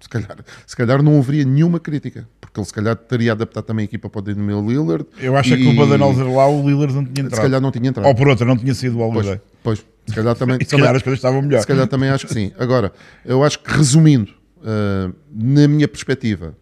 [0.00, 3.82] Se calhar, se calhar não haveria nenhuma crítica, porque ele se calhar teria adaptado também
[3.82, 5.04] a equipa para o Damian Lillard.
[5.20, 7.42] Eu acho e- que o Badenholzer lá, o Lillard não tinha Se entrado.
[7.42, 8.06] calhar não tinha entrado.
[8.06, 9.40] Ou por outra, não tinha sido o Pois, Holiday.
[9.62, 10.56] pois, se calhar também.
[10.64, 11.60] Se calhar as coisas estavam melhor.
[11.60, 12.52] Se calhar também acho que sim.
[12.58, 12.92] Agora,
[13.24, 14.32] eu acho que resumindo,
[14.64, 16.56] ah, na minha perspectiva,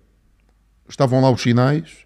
[0.89, 2.06] estavam lá os sinais.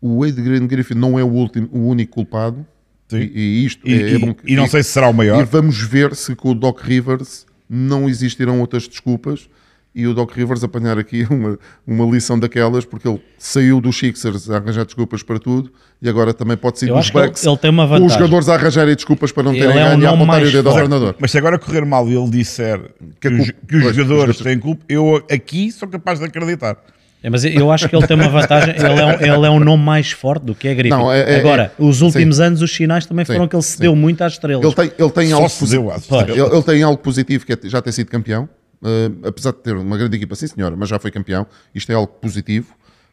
[0.00, 2.64] O Adrian Griffin não é o, último, o único culpado.
[3.08, 3.18] Sim.
[3.18, 5.12] E, e isto E, é, é e- bom que- e não sei se será o
[5.12, 5.44] E maior.
[5.44, 9.48] vamos ver se com o Doc Rivers não existirão outras desculpas
[9.92, 14.48] e o Doc Rivers apanhar aqui uma, uma lição daquelas, porque ele saiu dos Sixers
[14.48, 17.56] a arranjar desculpas para tudo e agora também pode sair dos que ele- Bucks ele
[17.56, 18.18] tem uma com os vantagem.
[18.18, 20.24] jogadores a arranjarem desculpas para não Ele terem é um ganho e a nome apontarem
[20.24, 20.86] o mais dedo ao forte.
[20.88, 21.14] treinador.
[21.18, 22.80] Mas se agora correr mal e ele disser
[23.20, 26.76] que, culpa- que os pois, jogadores- têm culpa, eu aqui sou capaz de acreditar.
[27.22, 29.60] É, mas eu acho que ele tem uma vantagem, ele é, um, ele é um
[29.60, 30.88] nome mais forte do que é Griffin.
[30.96, 33.62] Não, é- é- Agora, é- os últimos anos, os sinais também Sim, foram que ele
[33.62, 33.72] sim.
[33.72, 34.64] cedeu muito às estrelas.
[34.64, 35.82] Ele tem, ele tem Só algo se positivo.
[35.84, 36.28] deu às estrelas.
[36.30, 38.48] Ele, ele tem algo positivo que é já ter sido campeão,
[38.82, 41.46] eh, apesar de ter uma grande equipa, sim senhora, mas já foi campeão.
[41.74, 42.68] Isto é algo positivo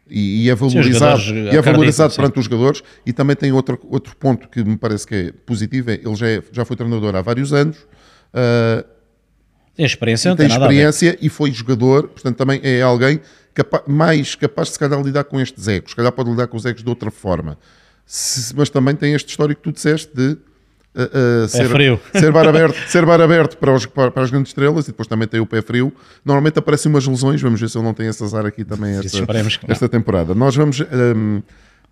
[0.10, 2.16] e, e é valorizado, jogadores e é valorizado sim.
[2.16, 2.82] perante os jogadores.
[3.06, 6.28] E também tem outro, outro ponto que me parece que é positivo: é, ele já,
[6.30, 7.76] é- já foi treinador há vários anos.
[8.34, 8.86] eh,
[9.78, 13.22] Tem experiência, não tem experiência e foi jogador, portanto também é alguém
[13.54, 16.58] capa- mais capaz de se calhar lidar com estes egos, se calhar pode lidar com
[16.58, 17.58] os egos de outra forma.
[18.06, 22.00] Se- mas também tem este histórico que tu disseste de uh, uh, ser, frio.
[22.12, 25.08] ser bar aberto, ser bar aberto para, os- para- para as grandes estrelas e depois
[25.08, 25.94] também tem o pé frio.
[26.26, 29.18] Normalmente aparecem umas lesões, vamos ver se ele não tem esse azar aqui também esta,
[29.74, 30.34] esta temporada.
[30.34, 31.42] Nós vamos um,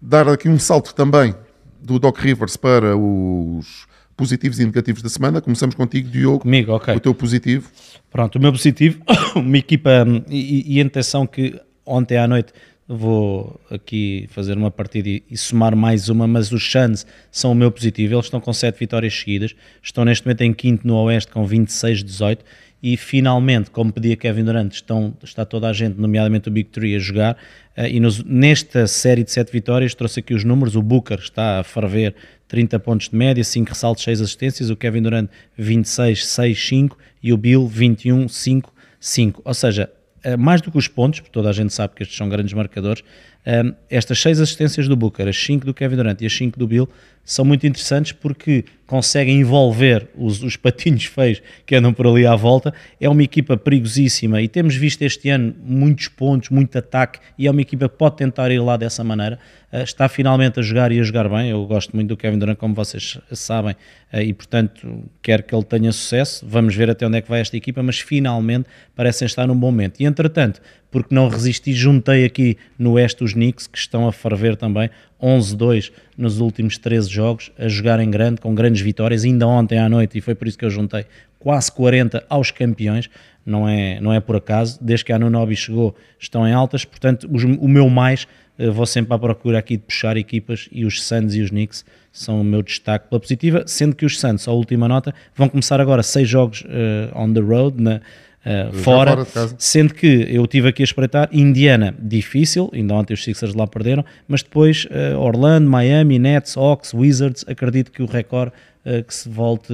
[0.01, 1.35] dar aqui um salto também
[1.81, 5.41] do Doc Rivers para os positivos e negativos da semana.
[5.41, 6.39] Começamos contigo, Diogo.
[6.39, 6.95] Comigo, ok.
[6.95, 7.69] O teu positivo.
[8.09, 9.01] Pronto, o meu positivo,
[9.35, 12.53] uma equipa hum, e, e atenção que ontem à noite
[12.87, 17.55] vou aqui fazer uma partida e, e somar mais uma, mas os Suns são o
[17.55, 21.31] meu positivo, eles estão com 7 vitórias seguidas, estão neste momento em quinto no Oeste
[21.31, 22.39] com 26-18
[22.83, 26.95] e finalmente, como pedia Kevin Durant, estão, está toda a gente, nomeadamente o Big Three,
[26.95, 27.35] a jogar
[27.75, 31.59] eh, e nos- nesta série de 7 vitórias trouxe aqui os números, o Booker está
[31.61, 32.13] a ferver
[32.47, 37.33] 30 pontos de média, 5 ressaltos, 6 assistências, o Kevin Durant 26, 6, 5 e
[37.33, 39.41] o Bill 21, 5, 5.
[39.43, 39.91] Ou seja,
[40.23, 42.53] eh, mais do que os pontos, porque toda a gente sabe que estes são grandes
[42.53, 43.03] marcadores,
[43.45, 46.67] eh, estas 6 assistências do Booker, as 5 do Kevin Durant e as 5 do
[46.67, 46.89] Bill,
[47.25, 52.35] são muito interessantes porque conseguem envolver os, os patinhos feios que andam por ali à
[52.35, 52.71] volta.
[53.01, 57.51] É uma equipa perigosíssima e temos visto este ano muitos pontos, muito ataque e é
[57.51, 59.39] uma equipa que pode tentar ir lá dessa maneira.
[59.71, 61.49] Eh, está finalmente a jogar e a jogar bem.
[61.49, 63.75] Eu gosto muito do Kevin Durant, como vocês sabem,
[64.13, 66.45] eh, e portanto quero que ele tenha sucesso.
[66.47, 69.71] Vamos ver até onde é que vai esta equipa, mas finalmente parecem estar num bom
[69.71, 69.99] momento.
[69.99, 70.61] E entretanto,
[70.95, 74.89] porque não resisti, juntei aqui no Oeste os Knicks, que estão a ferver também,
[75.21, 79.89] 11-2 nos últimos 13 jogos, a jogar em grande, com grandes vitórias, ainda ontem à
[79.89, 81.05] noite, e foi por isso que eu juntei
[81.37, 83.09] quase 40 aos campeões,
[83.45, 87.27] não é, não é por acaso, desde que a Anunobi chegou estão em altas, portanto
[87.29, 88.25] os- o meu mais,
[88.57, 91.83] eh, vou sempre à procura aqui de puxar equipas, e os Suns e os Knicks
[92.09, 95.81] são o meu destaque pela positiva, sendo que os Suns, a última nota, vão começar
[95.81, 97.99] agora seis jogos eh, on the road, na,
[98.45, 103.23] uh, fora, fora sendo que eu tive aqui a espreitar, Indiana, difícil, ainda ontem os
[103.23, 108.51] Sixers lá perderam, mas depois uh, Orlando, Miami, Nets, Hawks, Wizards, acredito que o recorde
[108.85, 109.73] uh, que se volte,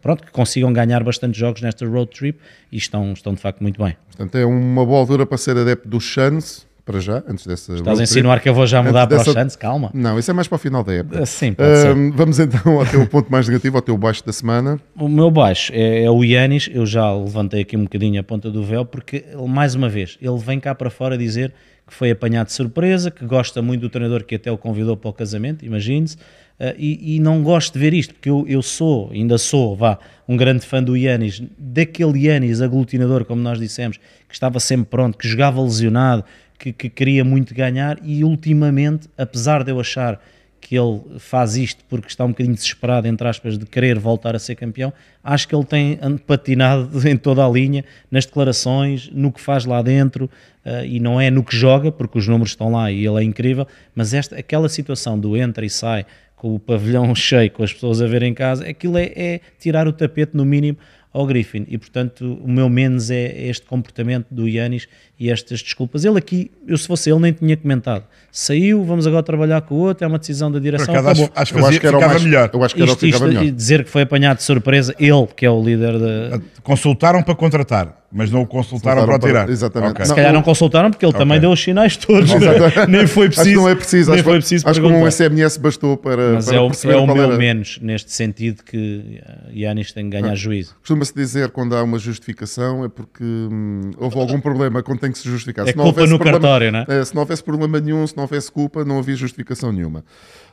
[0.00, 2.38] pronto, que consigam ganhar bastante jogos nesta road trip
[2.70, 3.96] e estão, estão de facto muito bem.
[4.08, 7.74] Portanto, é uma boa altura para ser adepto dos Suns, para já, antes dessa.
[7.74, 9.56] Estás a insinuar que eu vou já mudar para os dessa- Suns?
[9.56, 9.90] Calma.
[9.94, 11.24] Não, isso é mais para o final da época.
[11.24, 11.88] Sim, pode ser.
[11.92, 14.78] Ahm, vamos então ao teu ponto mais negativo, ao teu baixo da semana.
[14.98, 18.50] O meu baixo é, é o Yanis, eu já levantei aqui um bocadinho a ponta
[18.50, 21.52] do véu, porque, ele, mais uma vez, ele vem cá para fora dizer
[21.86, 25.10] que foi apanhado de surpresa, que gosta muito do treinador que até o convidou para
[25.10, 26.16] o casamento, imagine-se,
[26.58, 29.98] eh, e, e não gosto de ver isto, porque eu, eu sou, ainda sou, vá,
[30.26, 35.18] um grande fã do Yanis, daquele Yanis aglutinador, como nós dissemos, que estava sempre pronto,
[35.18, 36.24] que jogava lesionado,
[36.58, 40.20] que, que queria muito ganhar, e ultimamente, apesar de eu achar
[40.64, 44.38] que ele faz isto porque está um bocadinho desesperado, entre aspas, de querer voltar a
[44.38, 49.42] ser campeão, acho que ele tem patinado em toda a linha, nas declarações, no que
[49.42, 50.30] faz lá dentro,
[50.64, 53.22] eh, e não é no que joga, porque os números estão lá e ele é
[53.22, 57.72] incrível, mas esta, aquela situação do entra e sai, com o pavilhão cheio, com as
[57.72, 60.78] pessoas a ver em casa, aquilo é, é tirar o tapete no mínimo
[61.12, 66.04] ao Griffin, e portanto o meu menos é este comportamento do Yanis e estas desculpas.
[66.04, 69.78] Ele aqui, eu se fosse ele nem tinha comentado, saiu, vamos agora trabalhar com o
[69.78, 72.00] outro, é uma decisão da direção, acaso, acho, acho que Eu acho que era o
[72.00, 72.24] ficava mais.
[72.24, 72.50] melhor.
[72.52, 73.54] Eu acho que era o Isto, que ficava isto, melhor.
[73.54, 76.40] dizer que foi apanhado de surpresa, ele que é o líder da.
[76.62, 79.48] Consultaram para contratar, mas não o consultaram, Consultaram para tirar.
[79.52, 79.90] exatamente.
[79.92, 80.04] Ok.
[80.04, 82.32] Se Não, calhar não consultaram porque ele também deu os sinais todos.
[82.32, 82.90] Exatamente.
[82.90, 83.50] nem foi Acho preciso.
[83.50, 84.10] que não é preciso.
[84.10, 85.06] Nem Acho, foi que- preciso acho que um.
[85.10, 87.36] SMS bastou para, Mas para é o, perceber é o meu era.
[87.36, 89.20] menos neste sentido que
[89.54, 90.20] Yanis tem que Ah.
[90.22, 90.74] ganhar juízo.
[90.80, 95.18] Costuma-se dizer quando há uma justificação é porque hum, houve algum problema quando tem que
[95.18, 95.66] se justificar.
[95.68, 96.86] É Se não culpa houvesse no problema- cartório, não é?
[97.00, 100.04] É, se não houvesse problema nenhum, se não houvesse culpa, não havia justificação nenhuma.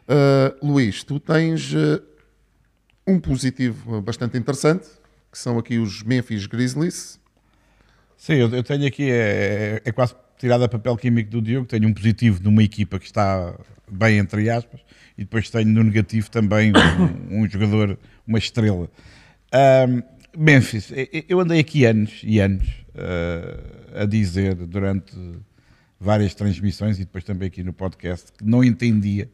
[0.08, 2.02] Ah, Luís, tu tens ah,
[3.08, 4.86] um positivo bastante interessante,
[5.32, 7.20] que são aqui os Memphis Grizzlies.
[8.18, 11.88] Sim, eu, eu tenho aqui, é, é quase tirado a papel químico do Diogo, tenho
[11.88, 13.54] um positivo numa equipa que está
[13.92, 14.80] bem, entre aspas,
[15.18, 16.72] e depois tenho no negativo também
[17.30, 18.90] um, um jogador, uma estrela.
[19.54, 20.02] Ahm,
[20.38, 23.58] Memphis, e- e- eu andei aqui anos e anos ah,
[23.96, 25.16] a dizer durante
[26.00, 29.30] várias transmissões e depois também aqui no podcast que não entendia,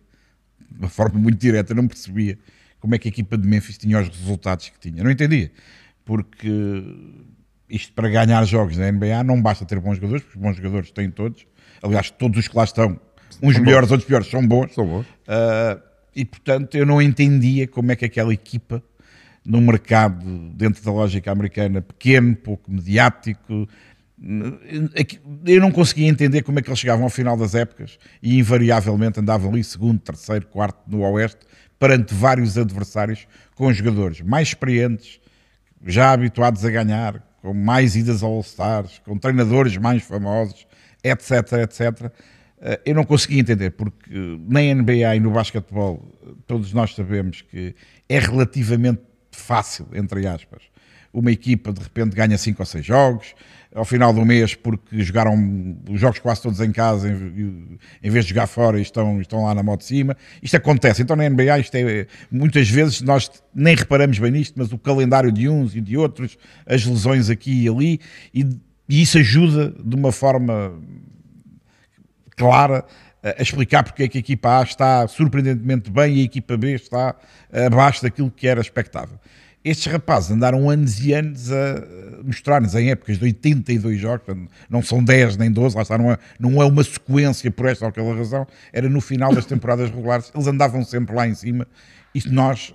[0.70, 2.38] de uma forma muito direta, não percebia
[2.80, 5.04] como é que a equipa de Memphis tinha os resultados que tinha.
[5.04, 5.52] Não entendia,
[6.06, 6.84] porque
[7.70, 10.92] isto para ganhar jogos na NBA não basta ter bons jogadores, porque os bons jogadores
[10.92, 11.46] têm todos.
[11.82, 13.00] Aliás, todos os que lá estão,
[13.42, 14.74] uns São melhores, outros piores, são bons.
[14.74, 15.06] São bons.
[15.06, 15.82] Uh,
[16.16, 18.82] e portanto eu não entendia como é que aquela equipa,
[19.46, 23.68] num mercado dentro da lógica americana pequeno, pouco mediático,
[25.46, 29.20] eu não conseguia entender como é que eles chegavam ao final das épocas e invariavelmente
[29.20, 31.40] andavam ali segundo, terceiro, quarto no Oeste,
[31.78, 35.20] perante vários adversários com jogadores mais experientes,
[35.86, 40.66] já habituados a ganhar, com mais idas ao All-Stars, com treinadores mais famosos,
[41.04, 42.12] etc, etc.
[42.60, 44.10] Eh, Eu não conseguia entender, porque
[44.50, 46.04] na NBA e no basquetebol,
[46.48, 47.76] todos nós sabemos que
[48.10, 49.02] é relativamente
[49.32, 50.64] fácil, entre aspas,
[51.14, 53.36] uma equipa de repente ganha 5 ou 6 jogos,
[53.74, 55.36] ao final do mês, porque jogaram
[55.90, 59.46] os jogos quase todos em casa, em, em vez de jogar fora, e estão, estão
[59.46, 60.16] lá na moto de cima.
[60.42, 61.02] Isto acontece.
[61.02, 65.32] Então na NBA, isto é, muitas vezes nós nem reparamos bem nisto, mas o calendário
[65.32, 68.00] de uns e de outros, as lesões aqui e ali,
[68.34, 68.46] e,
[68.90, 70.74] e isso ajuda de uma forma
[72.36, 72.86] clara
[73.38, 76.74] a explicar porque é que a equipa A está surpreendentemente bem e a equipa B
[76.74, 77.16] está
[77.66, 79.20] abaixo daquilo que era expectável.
[79.70, 81.84] Estes rapazes andaram anos e anos a
[82.24, 84.26] mostrar-nos em épocas de 82 jogos,
[84.70, 87.86] não são 10 nem 12, lá está, não é, não é uma sequência por esta
[87.86, 91.68] ou aquela razão, era no final das temporadas regulares, eles andavam sempre lá em cima
[92.14, 92.74] e nós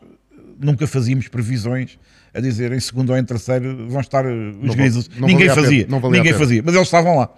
[0.60, 1.98] nunca fazíamos previsões
[2.34, 4.30] a dizer em segundo ou em terceiro vão estar uh,
[4.62, 6.44] os Não não Ninguém pena, fazia, não valia a ninguém pena.
[6.44, 7.30] fazia, mas eles estavam lá.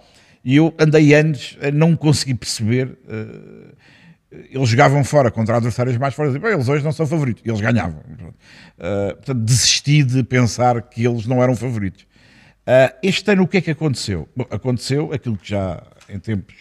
[0.43, 2.97] E eu andei anos a não conseguir perceber.
[3.09, 3.75] eh,
[4.51, 6.35] eles jogavam fora contra adversários mais fortes.
[6.37, 7.41] Bem, eles hoje não são favoritos.
[7.45, 8.01] E eles ganhavam.
[8.79, 12.05] Eh, portanto, desisti de pensar que eles não eram favoritos.
[12.65, 14.27] Eh, este ano, o que é que aconteceu?
[14.35, 16.55] Bom, aconteceu aquilo que já em tempos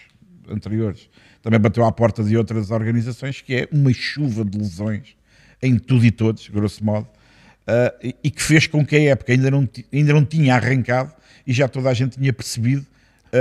[0.48, 1.08] anteriores
[1.42, 5.14] também bateu à porta de outras organizações, que é uma chuva de lesões
[5.62, 7.06] em tudo e todos, grosso modo,
[7.66, 11.12] eh, e- e que fez com que a época ainda não, ainda não tinha arrancado
[11.46, 12.86] e já toda a gente tinha percebido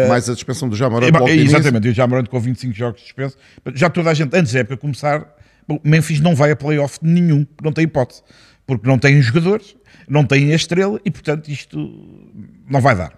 [0.07, 3.37] Mais a dispensão do Jamoran é, exatamente, eu já morando com 25 jogos de suspenso.
[3.75, 5.25] Já toda a gente, antes da época começar,
[5.67, 8.21] bom, Memphis não vai a playoff nenhum, não tem hipótese.
[8.65, 9.75] Porque não tem jogadores,
[10.07, 11.77] não tem a estrela e, portanto, isto
[12.69, 13.13] não vai dar.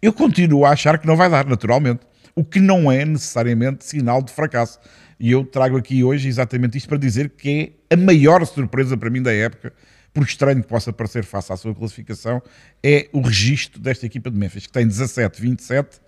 [0.00, 2.00] Eu continuo a achar que não vai dar, naturalmente.
[2.34, 4.78] O que não é necessariamente sinal de fracasso.
[5.18, 9.08] E eu trago aqui hoje exatamente isto para dizer que é a maior surpresa para
[9.08, 9.72] mim da época,
[10.12, 12.42] por estranho que possa parecer face à sua classificação,
[12.82, 15.84] é o registro desta equipa de Memphis, que tem 17-27.
[15.84, 16.03] Uh,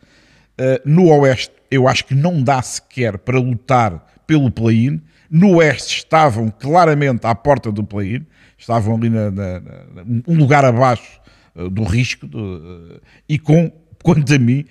[0.84, 5.00] no Oeste, eu acho que não dá sequer para lutar pelo play-in.
[5.30, 8.24] No Oeste estavam claramente à porta do play-in,
[8.56, 11.20] estavam ali na, na, na, um lugar abaixo
[11.54, 13.70] uh, do risco do, uh, e com,
[14.02, 14.64] quanto a mim,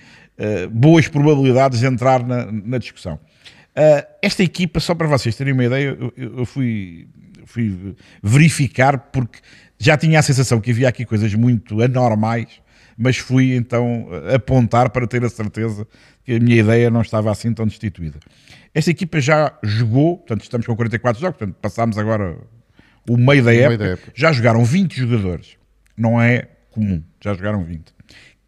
[0.69, 3.17] boas probabilidades de entrar na, na discussão.
[4.21, 7.07] esta equipa, só para vocês terem uma ideia, eu, eu fui,
[7.45, 9.39] fui verificar porque
[9.79, 12.47] já tinha a sensação que havia aqui coisas muito anormais,
[12.97, 15.87] mas fui então apontar para ter a certeza
[16.23, 18.19] que a minha ideia não estava assim tão destituída.
[18.73, 22.37] Esta equipa já jogou, portanto, estamos com 44 jogos, portanto, passámos agora
[23.09, 24.11] o meio da, época, meio da época.
[24.15, 25.57] Já jogaram 20 jogadores.
[25.95, 27.93] Não é comum, já jogaram 20.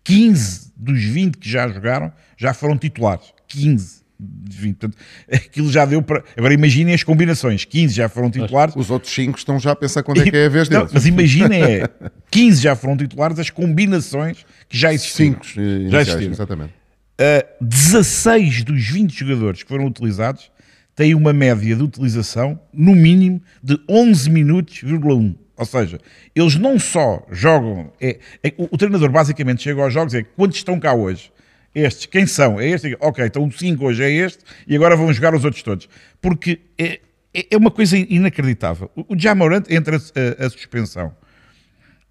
[0.04, 3.34] 15 dos 20 que já jogaram já foram titulares.
[3.48, 4.76] 15 20.
[4.76, 4.98] Portanto,
[5.32, 6.24] aquilo já deu para.
[6.36, 8.76] Agora imaginem as combinações: 15 já foram titulares.
[8.76, 10.86] Os outros 5 estão já a pensar quando é que é a vez deles.
[10.86, 11.90] Não, mas imaginem, é
[12.32, 15.38] 15 já foram titulares, as combinações que já existiam.
[15.44, 16.32] 5 já existiram.
[16.32, 16.74] Exatamente
[17.18, 20.52] uh, 16 dos 20 jogadores que foram utilizados
[20.96, 24.82] têm uma média de utilização, no mínimo, de 11 minutos,
[25.56, 26.00] Ou seja,
[26.36, 27.92] eles não só jogam.
[28.02, 31.32] É, é, o, o, treinador basicamente chega aos jogos é quantos estão cá hoje?
[31.78, 32.60] Estes, quem são?
[32.60, 32.98] É este?
[33.00, 35.88] Ok, então o 5 hoje é este e agora vão jogar os outros todos.
[36.20, 37.00] Porque é,
[37.32, 38.90] é, é uma coisa inacreditável.
[38.96, 41.14] O, Jamorant entra a, a, a suspensão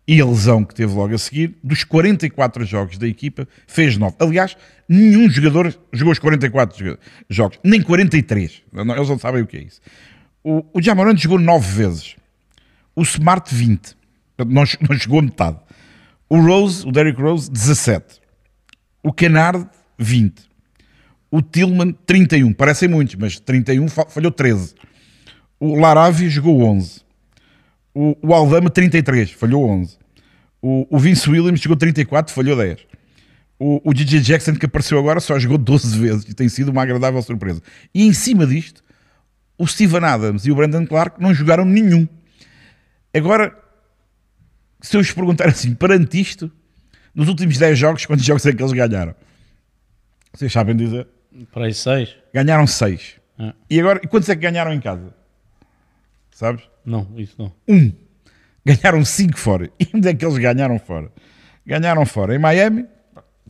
[0.07, 4.15] e a lesão que teve logo a seguir, dos 44 jogos da equipa, fez 9.
[4.21, 4.57] Aliás,
[4.89, 6.97] nenhum jogador jogou os 44
[7.29, 8.63] jogos, nem 43.
[8.73, 9.81] Eles não sabem o que é isso.
[10.45, 12.15] O, o Jamorant jogou 9 vezes.
[12.95, 13.97] O Smart, 20.
[14.39, 15.59] Não, não jogou metade.
[16.29, 18.26] O Rose, o Derrick Rose, 17.
[19.07, 20.35] O Canard, 20.
[21.31, 22.53] O Tillman, 31.
[22.53, 24.75] Parecem muitos, mas 31 falhou 13.
[25.61, 27.03] O Laravi jogou 11.
[27.95, 29.97] O, o Aldama, 33, falhou 11.
[30.61, 32.81] O, o Vince Williams jogou 34, falhou 10.
[33.61, 36.83] O, o DJ Jackson, que apareceu agora, só jogou 12 vezes e tem sido uma
[36.83, 37.63] agradável surpresa.
[37.95, 38.83] E em cima disto,
[39.57, 42.09] o Steven Adams e o Brandon Clark não jogaram nenhum.
[43.15, 43.57] Agora,
[44.81, 46.51] se eu vos perguntar assim, perante isto,
[47.17, 49.15] nos últimos 10 jogos, quantos jogos é que eles ganharam?
[50.33, 51.09] Vocês sabem dizer?
[51.51, 52.15] Para aí 6.
[52.33, 53.17] Ganharam 6.
[53.39, 53.53] É.
[53.71, 55.15] E agora, e quantos é que ganharam em casa?
[56.31, 56.63] Sabes?
[56.85, 57.53] Não, isso não.
[57.67, 57.91] Um.
[58.65, 59.71] Ganharam cinco fora.
[59.81, 61.11] E onde é que eles ganharam fora?
[61.65, 62.85] Ganharam fora em Miami,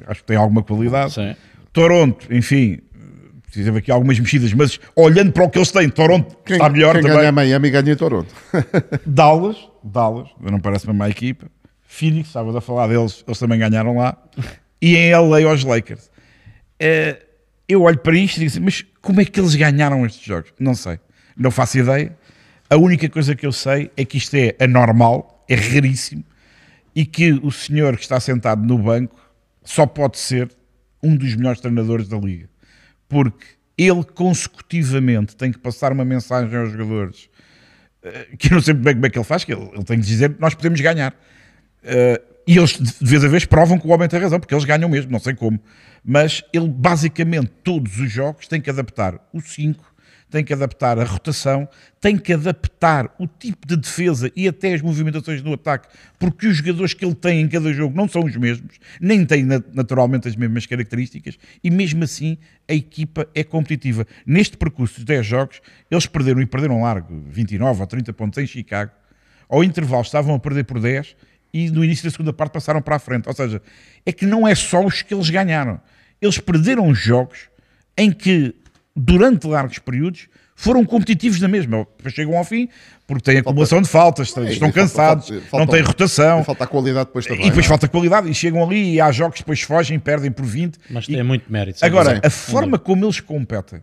[0.06, 1.14] acho que tem alguma qualidade.
[1.14, 1.34] Sim.
[1.72, 2.78] Toronto, enfim,
[3.52, 6.94] teve aqui algumas mexidas, mas olhando para o que eles têm, Toronto quem, está melhor
[6.94, 7.18] quem também.
[7.18, 8.34] ganha Miami ganha Toronto.
[9.04, 11.46] Dallas, Dallas, não parece uma má equipa.
[11.96, 14.16] Phoenix, estavas a falar deles, eles também ganharam lá.
[14.80, 16.10] E em LA aos Lakers.
[16.80, 17.24] Uh,
[17.66, 20.52] eu olho para isto e digo assim, mas como é que eles ganharam estes jogos?
[20.58, 21.00] Não sei,
[21.36, 22.16] não faço ideia.
[22.68, 26.22] A única coisa que eu sei é que isto é anormal, é raríssimo,
[26.94, 29.18] e que o senhor que está sentado no banco
[29.64, 30.50] só pode ser
[31.02, 32.48] um dos melhores treinadores da liga.
[33.08, 33.46] Porque
[33.78, 37.28] ele consecutivamente tem que passar uma mensagem aos jogadores
[38.02, 39.98] eh, que eu não sei bem como é que ele faz, que ele, ele tem
[39.98, 41.14] que dizer que nós podemos ganhar.
[41.86, 44.64] Uh, e eles, de vez a vez, provam que o homem tem razão, porque eles
[44.64, 45.60] ganham mesmo, não sei como.
[46.04, 49.96] Mas ele, basicamente, todos os jogos tem que adaptar o 5
[50.30, 51.68] tem que adaptar a rotação,
[52.00, 56.56] tem que adaptar o tipo de defesa e até as movimentações no ataque, porque os
[56.56, 60.36] jogadores que ele tem em cada jogo não são os mesmos, nem têm naturalmente as
[60.36, 62.36] mesmas características, e mesmo assim
[62.68, 64.06] a equipa é competitiva.
[64.26, 68.46] Neste percurso de 10 jogos, eles perderam e perderam largo 29 ou 30 pontos em
[68.46, 68.90] Chicago.
[69.48, 71.14] Ao intervalo estavam a perder por 10
[71.52, 73.28] e no início da segunda parte passaram para a frente.
[73.28, 73.62] Ou seja,
[74.04, 75.80] é que não é só os que eles ganharam.
[76.20, 77.48] Eles perderam jogos
[77.96, 78.54] em que
[78.96, 81.86] durante largos períodos, foram competitivos na mesma.
[81.98, 82.68] Depois chegam ao fim,
[83.06, 86.42] porque têm acumulação de faltas, é, estão cansados, falta, falta, não têm rotação.
[86.42, 87.42] Falta a qualidade depois também.
[87.42, 87.68] E depois é?
[87.68, 90.78] falta qualidade, e chegam ali e há jogos que depois fogem, perdem por 20.
[90.88, 91.84] Mas tem muito mérito.
[91.84, 93.82] Agora, a forma como eles competem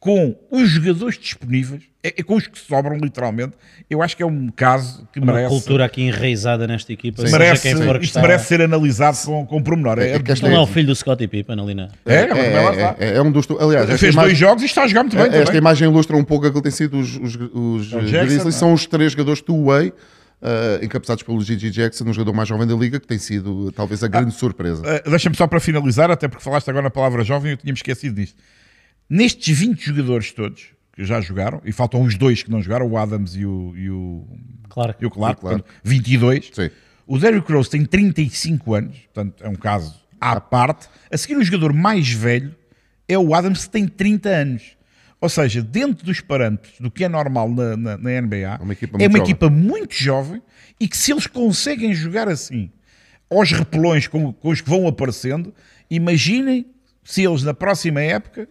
[0.00, 3.54] com os jogadores disponíveis, é, é, com os que sobram literalmente,
[3.90, 5.48] eu acho que é um caso que Uma merece.
[5.48, 7.26] cultura aqui enraizada nesta equipa.
[7.26, 7.32] Sim.
[7.32, 9.98] Merece, quem for isto merece ser analisado com, com pormenor.
[9.98, 11.88] É, é, que não é o filho do Scottie Pippen ali na.
[12.06, 13.48] É, é, é, é, é um dos.
[13.50, 15.26] Aliás, fez imagem, dois jogos e está a jogar muito bem.
[15.26, 15.58] Esta também.
[15.58, 17.34] imagem ilustra um pouco aquilo que tem sido os, os,
[17.92, 18.54] os Grizzlies.
[18.54, 19.92] São os três jogadores two-way.
[20.40, 24.04] Uh, encabeçados pelo Gigi Jackson, um jogador mais jovem da liga, que tem sido talvez
[24.04, 24.82] a grande ah, surpresa.
[24.82, 28.14] Uh, Deixa-me só para finalizar, até porque falaste agora na palavra jovem, eu tinha-me esquecido
[28.14, 28.36] disto.
[29.08, 32.96] Nestes 20 jogadores todos que já jogaram, e faltam os dois que não jogaram, o
[32.98, 34.26] Adams e o, e o
[34.68, 35.60] Clark, e o Clark, Clark.
[35.62, 36.50] Portanto, 22.
[36.52, 36.70] Sim.
[37.06, 40.88] O Derrick Rose tem 35 anos, portanto é um caso à parte.
[41.10, 42.54] A seguir, o jogador mais velho
[43.08, 44.62] é o Adams, que tem 30 anos.
[45.20, 48.72] Ou seja, dentro dos parâmetros do que é normal na, na, na NBA, É uma
[48.72, 49.22] equipa é muito uma jovem.
[49.22, 50.42] equipa muito jovem
[50.78, 52.70] e que se eles conseguem jogar assim,
[53.30, 55.52] aos repelões com, com os que vão aparecendo,
[55.90, 56.66] imaginem
[57.02, 58.48] se eles na próxima época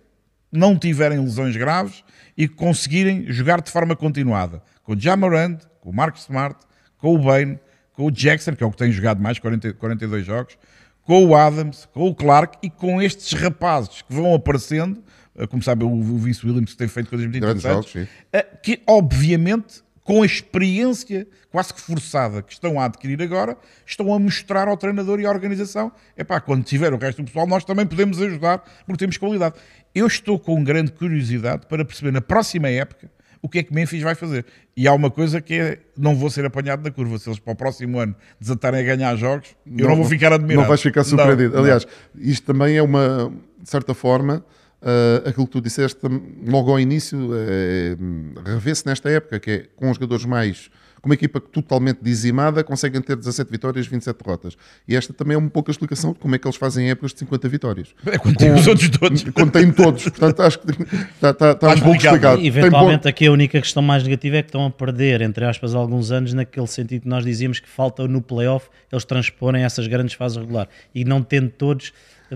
[0.51, 2.03] não tiverem lesões graves
[2.37, 4.61] e conseguirem jogar de forma continuada.
[4.83, 6.57] Com o Jamarand, com o Mark Smart,
[6.97, 7.59] com o Bain,
[7.93, 10.57] com o Jackson, que é o que tem jogado mais, 40, 42 jogos,
[11.03, 15.01] com o Adams, com o Clark e com estes rapazes que vão aparecendo,
[15.35, 18.09] eh, como sabe o o Vince Williams que tem feito coisas muito Grandes interessantes, jogos,
[18.33, 24.13] eh, que obviamente com a experiência quase que forçada que estão a adquirir agora, estão
[24.13, 27.65] a mostrar ao treinador e à organização, epá, quando tiver o resto do pessoal, nós
[27.65, 29.55] também podemos ajudar porque temos qualidade.
[29.93, 34.01] Eu estou com grande curiosidade para perceber na próxima época o que é que Memphis
[34.01, 34.45] vai fazer.
[34.77, 37.51] E há uma coisa que é, não vou ser apanhado na curva, se eles para
[37.51, 40.61] o próximo ano desatarem a ganhar jogos, eu não, vou ficar admirado.
[40.61, 41.49] Não vais ficar surpreendido.
[41.49, 41.63] Não, não.
[41.63, 41.85] Aliás,
[42.15, 43.29] isto também é uma,
[43.61, 44.41] de certa forma,
[44.81, 45.99] ah, aquilo que tu disseste
[46.45, 47.97] logo ao início, é,
[48.45, 50.69] revê-se nesta época, que é com os jogadores mais.
[50.99, 54.57] Com uma equipa totalmente dizimada, conseguem ter 17 vitórias e 27 derrotas.
[54.87, 57.13] E esta também é um pouco a explicação de como é que eles fazem épocas
[57.13, 57.93] de 50 vitórias.
[58.07, 59.23] É quando tem os outros todos.
[59.25, 60.03] Quando têm todos.
[60.03, 62.41] Portanto, acho que está, está, está um pouco explicado.
[62.43, 65.75] eventualmente bom- aqui a única questão mais negativa é que estão a perder, entre aspas,
[65.75, 70.15] alguns anos naquele sentido que nós dizíamos que falta no playoff eles transporem essas grandes
[70.15, 71.93] fases regular e não tendo todos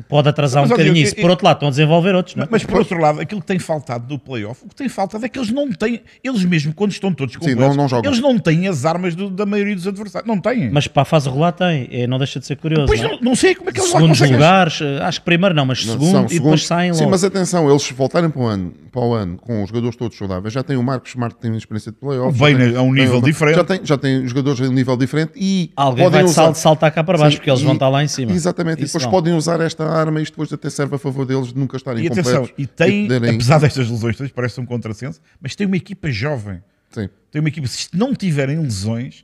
[0.08, 1.16] pode atrasar Mas, um bocadinho isso.
[1.18, 2.48] eu- Por outro lado, estão a desenvolver outros, não é?
[2.50, 5.30] Mas por outro lado, aquilo que tem faltado no playoff, o que tem faltado é
[5.30, 8.10] que eles não têm, eles mesmo quando estão todos completos, não- não jogam.
[8.10, 10.28] eles não têm as armas do- da maioria dos adversários.
[10.28, 10.70] Não têm.
[10.72, 12.88] Mas para a fase regular tem, é, não deixa de ser curioso.
[12.88, 13.18] Pois não é?
[13.22, 14.36] não, sei como é que eles lá Segundos conseguem.
[14.38, 16.68] lugares, eh, acho que primeiro não, mas Não, segundo são e depois segundos.
[16.68, 17.12] saem Sim, logo.
[17.12, 20.54] mas atenção, eles voltarem para o ano, para o ano com os jogadores todos saudáveis,
[20.54, 22.38] já tem o Marcos Smart que tem uma experiência de playoff.
[22.38, 23.56] Bain tem- a um tem nível o- diferente.
[23.56, 26.56] Já tem, já tem jogadores a um nível diferente e Alguém podem vai usar- sal-
[26.56, 28.32] saltar cá para baixo, Sim, porque eles e- vão estar lá em cima.
[28.32, 31.26] Exatamente, Isso e depois podem usar esta arma e isto depois até serve a favor
[31.26, 34.66] deles de nunca estarem E atenção, e tem, poderem- apesar destas lesões todas, parece um
[34.66, 36.62] contrassenso, mas tem uma equipa jovem.
[36.90, 37.10] Sim.
[37.32, 39.24] Tem uma equipa, se não tiverem lesões,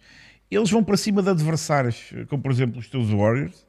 [0.49, 3.65] eles vão para cima de adversários, como por exemplo os teus Warriors,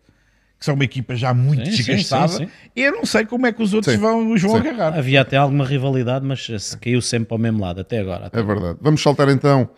[0.59, 2.29] que são uma equipa já muito Sim, desgastada.
[2.33, 2.51] sim, sim.
[2.75, 4.97] E eu não sei como é que os outros Sim, vão, os vão agarrar.
[4.97, 8.27] Havia até alguma rivalidade, mas se caiu sempre para o mesmo lado, até agora.
[8.27, 8.79] até É verdade.
[8.81, 9.69] Vamos saltar então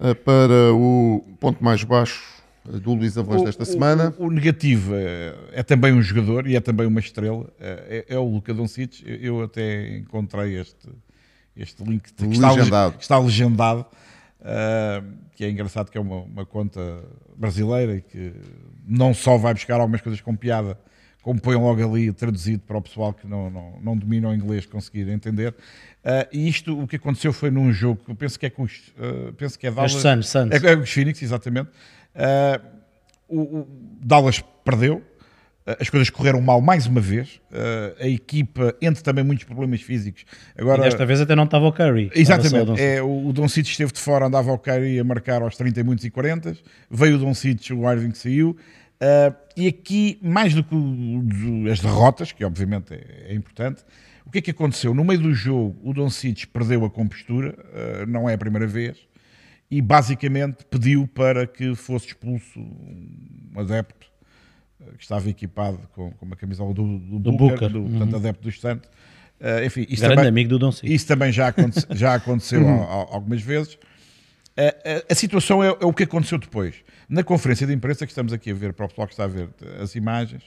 [0.00, 2.22] eh, para o ponto mais baixo
[2.68, 4.14] do Luís Avalanche desta semana.
[4.18, 7.48] O, o negativo é, é também um jogador e é também uma estrela.
[7.58, 9.02] É, é o Luka Doncic.
[9.06, 10.88] Eu, eu até encontrei este,
[11.56, 12.96] este link que está, Legendado.
[12.96, 13.86] que está legendado,
[14.40, 15.02] ah,
[15.34, 16.80] que é engraçado que é uma, uma conta
[17.36, 18.32] brasileira e que
[18.86, 20.78] não só vai buscar algumas coisas com piada,
[21.22, 24.64] como põe logo ali traduzido para o pessoal que não, não, não domina o inglês
[24.66, 25.54] conseguir entender.
[26.04, 28.62] Ah, e isto, o que aconteceu foi num jogo que eu penso que é com
[28.62, 30.52] os, ah, penso que é Dallas, Suns, Suns.
[30.52, 31.70] É, é os Phoenix, exatamente.
[32.14, 32.60] Ah,
[33.28, 33.68] o, o
[34.02, 35.02] Dallas perdeu,
[35.66, 37.40] ah, as coisas correram mal mais uma vez.
[37.52, 40.24] Ah, a equipa, entre também muitos problemas físicos.
[40.56, 42.06] Agora, E desta vez até não estava o Curry.
[42.14, 42.82] o Exatamente, Doncic.
[42.84, 45.80] é, o o Don City esteve de fora, andava ao Kyrie a marcar aos 30
[45.80, 46.56] e muitos e 40,
[46.90, 48.56] veio o Don City, o Irving saiu,
[49.00, 53.82] ah, e aqui, mais do que o- as derrotas, que obviamente é, é importante,
[54.24, 54.92] o que é que aconteceu?
[54.94, 58.66] No meio do jogo, o Don City perdeu a compostura, ah, não é a primeira
[58.66, 58.96] vez,
[59.70, 64.06] e basicamente pediu para que fosse expulso um adepto
[64.80, 67.90] ah, que estava equipado com, com uma camisola do, do, Do Booker, Booker, do, uhum.
[67.90, 68.88] portanto, adepto dos Santos.
[69.40, 73.08] Ah, enfim, isso Grande também- amigo do isso também já, aconte- já aconteceu al- al-
[73.14, 73.78] algumas vezes.
[74.56, 76.74] A, a- a situação é, é o que aconteceu depois.
[77.08, 79.28] Na conferência de imprensa, que estamos aqui a ver, para o pessoal que está a
[79.28, 79.48] ver
[79.80, 80.42] as imagens,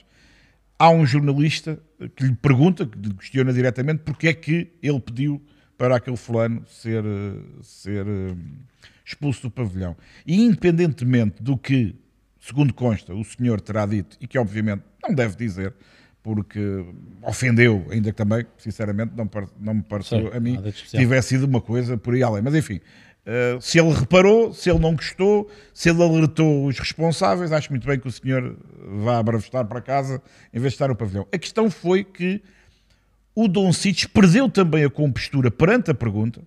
[0.78, 1.78] há um jornalista
[2.16, 5.40] que lhe pergunta, que lhe questiona diretamente, porque é que ele pediu
[5.82, 8.36] para aquele fulano ser, eh, ser eh,
[9.04, 9.96] expulso do pavilhão.
[10.24, 11.96] E independentemente do que,
[12.38, 15.74] segundo consta, o senhor terá dito, e que obviamente não deve dizer,
[16.22, 16.60] porque
[17.20, 19.28] ofendeu, ainda que também, sinceramente, não,
[19.58, 22.42] não me pareceu Sim, a mim tivesse sido uma coisa por aí além.
[22.44, 22.80] Mas enfim,
[23.26, 27.88] eh, se ele reparou, se ele não gostou, se ele alertou os responsáveis, acho muito
[27.88, 28.56] bem que o senhor
[29.02, 30.22] vá abravestar para casa
[30.54, 31.26] em vez de estar no pavilhão.
[31.32, 32.40] A questão foi que
[33.34, 36.40] o Dom Cites perdeu também a compostura perante a pergunta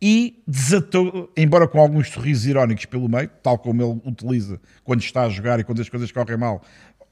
[0.00, 5.22] e desatou, embora com alguns sorrisos irónicos pelo meio, tal como ele utiliza quando está
[5.22, 6.60] a jogar e quando as coisas correm mal,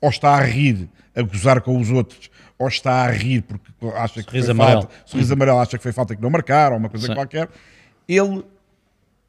[0.01, 4.22] ou está a rir, a gozar com os outros, ou está a rir porque acha
[4.22, 4.82] que Sorriso foi amarelo.
[4.82, 7.14] falta, sorriso amarelo acha que foi falta que não marcaram, uma coisa Sim.
[7.14, 7.49] qualquer.
[8.09, 8.45] Ele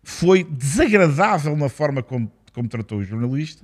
[0.01, 3.63] foi desagradável na forma como, como tratou o jornalista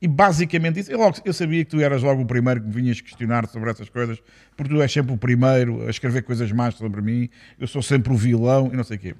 [0.00, 2.72] e basicamente disse, eu, logo, eu sabia que tu eras logo o primeiro que me
[2.74, 4.22] vinhas questionar sobre essas coisas,
[4.56, 8.12] porque tu és sempre o primeiro a escrever coisas más sobre mim, eu sou sempre
[8.12, 9.14] o vilão e não sei o quê.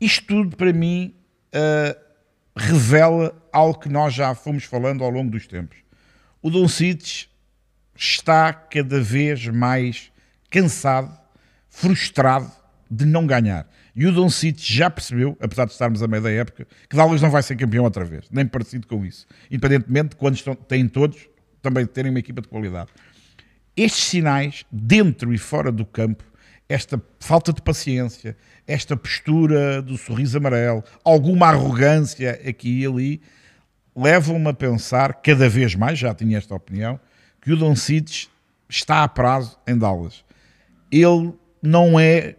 [0.00, 1.14] Isto tudo para mim
[1.52, 1.96] ah,
[2.56, 5.78] revela algo que nós já fomos falando ao longo dos tempos.
[6.42, 7.28] O Don Cites
[7.94, 10.12] está cada vez mais
[10.50, 11.16] cansado,
[11.68, 12.50] frustrado
[12.90, 13.68] de não ganhar.
[13.98, 17.20] E o Don City já percebeu, apesar de estarmos a meio da época, que Dallas
[17.20, 19.26] não vai ser campeão outra vez, nem parecido com isso.
[19.50, 21.28] Independentemente de quando estão, têm todos
[21.60, 22.90] também terem uma equipa de qualidade.
[23.76, 26.22] Estes sinais, dentro e fora do campo,
[26.68, 28.36] esta falta de paciência,
[28.68, 33.20] esta postura do sorriso amarelo, alguma arrogância aqui e ali,
[33.96, 37.00] levam-me a pensar, cada vez mais, já tinha esta opinião,
[37.42, 38.30] que o Don Cites
[38.68, 40.24] está a prazo em Dallas.
[40.88, 42.36] Ele não é,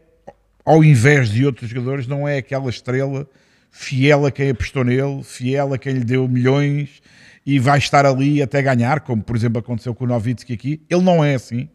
[0.65, 3.27] ao invés de outros jogadores, não é aquela estrela
[3.71, 7.01] fiel a quem apostou nele, fiel a quem lhe deu milhões
[7.45, 10.81] e vai estar ali até ganhar, como por exemplo aconteceu com o Novitsky aqui.
[10.89, 11.69] Ele não é assim.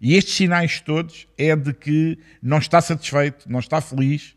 [0.00, 4.36] E estes sinais todos é de que não está satisfeito, não está feliz,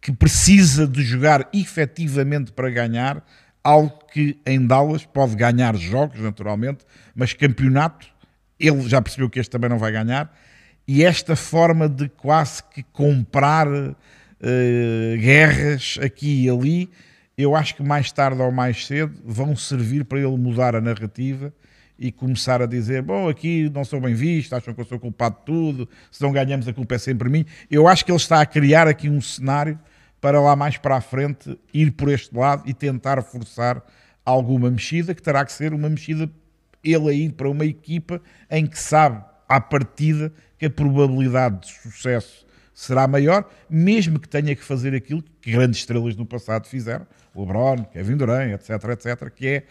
[0.00, 3.24] que precisa de jogar efetivamente para ganhar,
[3.62, 6.84] algo que em Dallas pode ganhar jogos, naturalmente,
[7.14, 8.06] mas campeonato,
[8.58, 10.34] ele já percebeu que este também não vai ganhar,
[10.92, 13.94] e esta forma de quase que comprar uh,
[15.20, 16.90] guerras aqui e ali,
[17.38, 21.54] eu acho que mais tarde ou mais cedo vão servir para ele mudar a narrativa
[21.96, 25.36] e começar a dizer: Bom, aqui não sou bem visto, acham que eu sou culpado
[25.38, 27.46] de tudo, se não ganhamos a culpa é sempre mim.
[27.70, 29.78] Eu acho que ele está a criar aqui um cenário
[30.20, 33.80] para lá mais para a frente ir por este lado e tentar forçar
[34.24, 36.28] alguma mexida, que terá que ser uma mexida
[36.82, 38.20] ele aí para uma equipa
[38.50, 42.44] em que sabe à partida que a probabilidade de sucesso
[42.74, 47.84] será maior, mesmo que tenha que fazer aquilo que grandes estrelas no passado fizeram, LeBron,
[47.84, 49.62] Kevin Durant, etc, etc, que é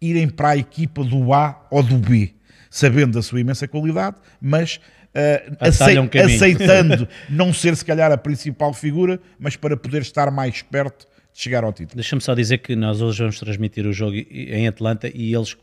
[0.00, 2.32] irem para a equipa do A ou do B,
[2.70, 8.16] sabendo da sua imensa qualidade, mas uh, acei um aceitando não ser se calhar a
[8.16, 11.96] principal figura, mas para poder estar mais perto de chegar ao título.
[11.96, 15.56] Deixa-me só dizer que nós hoje vamos transmitir o jogo em Atlanta e eles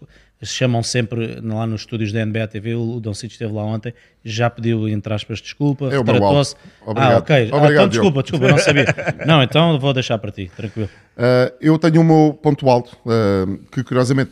[0.44, 4.50] chamam sempre lá nos estúdios da NBA TV, o Dom Cid esteve lá ontem, já
[4.50, 6.56] pediu, entre aspas, desculpa, é retratou-se.
[6.86, 7.36] Ah, ok.
[7.36, 8.86] Obrigado, ah, então, desculpa, desculpa, não sabia.
[9.26, 10.90] não, então vou deixar para ti, tranquilo.
[11.16, 14.32] Uh, eu tenho o meu ponto alto, uh, que curiosamente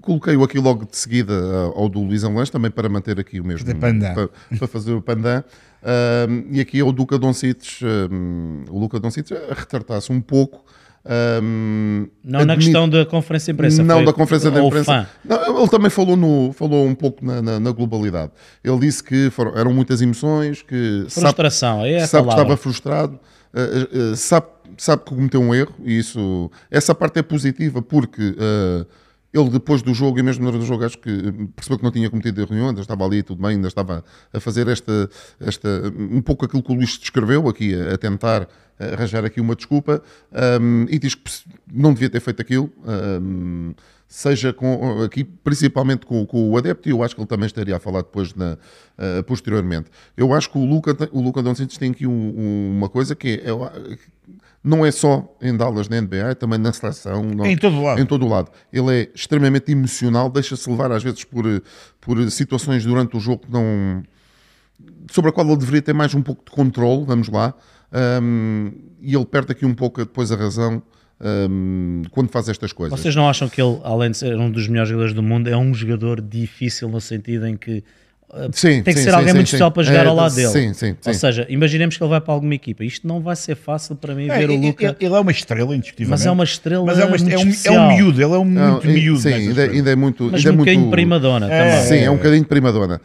[0.00, 3.44] coloquei-o aqui logo de seguida uh, ao do Luís Anlãs, também para manter aqui o
[3.44, 3.66] mesmo.
[3.76, 4.28] Para,
[4.58, 5.44] para, fazer o pandan.
[6.50, 7.82] e aqui é o Duca Doncic,
[8.70, 10.64] o Luca Doncic a retratar-se um pouco
[11.42, 13.82] um, não na questão da conferência de imprensa.
[13.82, 15.08] Não, da conferência de imprensa.
[15.24, 18.32] Não, ele também falou, no, falou um pouco na, na, na globalidade.
[18.64, 22.56] Ele disse que foram, eram muitas emoções, que frustração, sabe, é a sabe que estava
[22.56, 23.20] frustrado,
[23.54, 24.46] uh, uh, sabe,
[24.76, 28.86] sabe que cometeu um erro e isso, essa parte é positiva porque uh,
[29.36, 31.10] ele depois do jogo e mesmo durante o jogo acho que
[31.54, 34.40] percebeu que não tinha cometido erro nenhum, ainda estava ali tudo bem, ainda estava a
[34.40, 35.10] fazer esta,
[35.40, 39.56] esta um pouco aquilo que o Luís descreveu aqui, a, a tentar arranjar aqui uma
[39.56, 40.02] desculpa
[40.60, 41.30] um, e diz que
[41.72, 42.70] não devia ter feito aquilo.
[42.86, 43.74] Um,
[44.08, 47.76] seja com, aqui, principalmente com, com, o adepto, e eu acho que ele também estaria
[47.76, 49.90] a falar depois na, uh, posteriormente.
[50.16, 53.50] Eu acho que o Luca, o Luca Doncic tem aqui um, uma coisa que é,
[53.50, 53.98] é,
[54.66, 57.22] não é só em Dallas na NBA, é também na seleção.
[57.22, 58.00] Não, em todo lado.
[58.00, 58.50] Em todo lado.
[58.72, 61.44] Ele é extremamente emocional, deixa-se levar às vezes por,
[62.00, 64.02] por situações durante o jogo que não
[65.08, 67.54] sobre a qual ele deveria ter mais um pouco de controle, vamos lá,
[68.20, 70.82] um, e ele perde aqui um pouco depois a razão
[71.48, 72.98] um, quando faz estas coisas.
[72.98, 75.56] Vocês não acham que ele, além de ser um dos melhores jogadores do mundo, é
[75.56, 77.84] um jogador difícil no sentido em que
[78.52, 80.48] Sim, tem que sim, ser alguém sim, muito especial para jogar é, ao lado dele.
[80.48, 82.84] Sim, sim, Ou seja, imaginemos que ele vai para alguma equipa.
[82.84, 84.96] Isto não vai ser fácil para mim é, ver o Luca.
[84.98, 86.10] Ele é uma estrela, indiscutivelmente.
[86.10, 86.84] Mas é uma estrela.
[86.84, 89.20] Mas é, uma, é, um, é um miúdo, ele é um muito miúdo.
[89.20, 90.24] Sim, ainda, ainda, é muito.
[90.24, 91.82] Mas ainda um é bocadinho muito, primadona também.
[91.84, 93.00] Sim, é um bocadinho primadona.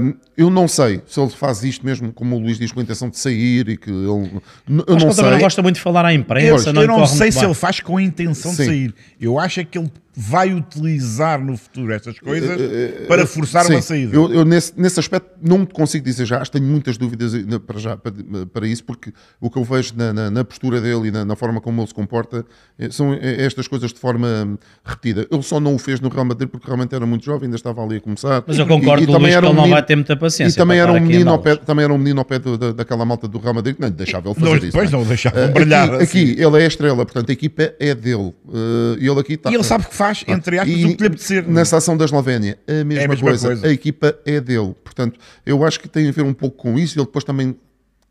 [0.00, 2.82] Um, eu não sei se ele faz isto mesmo, como o Luís diz, com a
[2.82, 4.04] intenção de sair e que ele.
[4.04, 5.24] Eu Acho não sei.
[5.24, 6.70] Ele não gosta muito de falar à imprensa.
[6.70, 8.94] Eu não, eu não sei se ele faz com a intenção de sair.
[9.20, 13.66] Eu acho é que ele vai utilizar no futuro estas coisas uh, uh, para forçar
[13.66, 14.16] sim, uma saída.
[14.16, 17.32] Eu, eu, nesse, nesse aspecto não consigo dizer já, tenho muitas dúvidas
[17.66, 18.12] para, já, para,
[18.50, 21.36] para isso, porque o que eu vejo na, na, na postura dele e na, na,
[21.36, 22.46] forma como ele se comporta
[22.78, 25.26] eh, são estas coisas de forma repetida.
[25.30, 27.84] Ele só não o fez no Real Madrid porque realmente era muito jovem, ainda estava
[27.84, 28.42] ali a começar.
[28.46, 30.56] Mas eu concordo e, e também era um menino, ele não vai ter muita paciência.
[30.56, 32.72] E também era, um menino ao pé, também era um menino ao pé do, da,
[32.72, 34.66] daquela malta do Real Madrid que não deixava ele fazer não, isso.
[34.66, 35.94] Depois não, não deixava uh, brilhar.
[35.94, 36.32] Aqui, assim.
[36.32, 38.34] aqui, ele é a estrela, portanto a equipa é dele.
[38.46, 39.50] Uh, e ele aqui está.
[39.50, 41.48] E ele sabe que faz, entre aspas, o que lhe apetecer.
[41.48, 43.48] Nessa ação da Eslovénia, a mesma, é a mesma coisa.
[43.48, 43.66] coisa.
[43.66, 44.74] A equipa é dele.
[44.82, 46.98] Portanto, eu acho que tem a ver um pouco com isso.
[46.98, 47.56] Ele depois também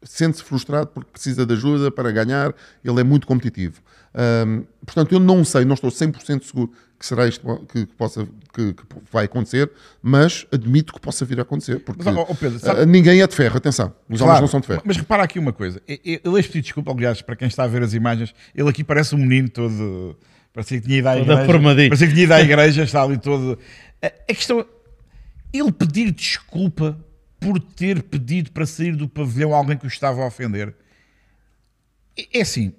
[0.04, 2.54] sente-se frustrado porque precisa de ajuda para ganhar.
[2.84, 3.82] Ele é muito competitivo.
[4.16, 8.26] Um, portanto, eu não sei, não estou 100% seguro que será isto que, que possa,
[8.54, 9.70] que, que, vai acontecer,
[10.02, 12.86] mas admito que possa vir a acontecer, porque mas, oh, Pedro, sabe...
[12.86, 14.82] ninguém é de ferro, atenção, os claro, homens não são de ferro.
[14.86, 17.94] Mas repara aqui uma coisa, ele pedir desculpa, aliás, para quem está a ver as
[17.94, 20.18] imagens, ele aqui parece um menino todo
[20.56, 21.46] Parecia que tinha ido à igreja.
[21.90, 23.60] Parecia que tinha ido à igreja, está ali todo.
[24.02, 24.66] A, a questão.
[25.54, 26.98] Ele pedir desculpa
[27.40, 30.74] por ter pedido para sair do pavilhão alguém que o estava a ofender.
[32.18, 32.74] É- É assim,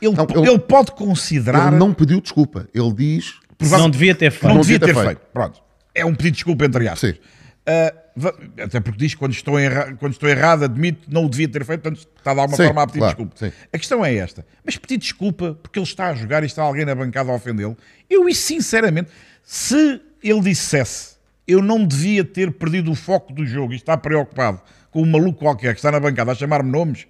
[0.00, 1.68] ele, Não, ele- ele pode considerar.
[1.68, 2.66] Ele não pediu desculpa.
[2.74, 3.34] Ele diz.
[3.78, 4.46] Não devia ter feito.
[4.46, 5.20] não Não devia ter feito.
[5.32, 5.62] Pronto.
[5.94, 7.10] É um pedido de desculpa entre aspas.
[7.10, 7.20] Sim.
[8.16, 11.48] Va- até porque diz que quando estou, erra- quando estou errado, admito, não o devia
[11.48, 13.36] ter feito, portanto está de alguma Sim, forma a pedir claro, desculpa.
[13.38, 13.52] sim.
[13.72, 16.84] A questão é esta: mas pedir desculpa porque ele está a jogar e está alguém
[16.84, 17.76] na bancada a ofendê-lo?
[18.08, 19.10] Eu, e sinceramente,
[19.42, 24.60] se ele dissesse eu não devia ter perdido o foco do jogo e está preocupado
[24.92, 27.06] com um maluco qualquer que está na bancada a chamar-me nomes,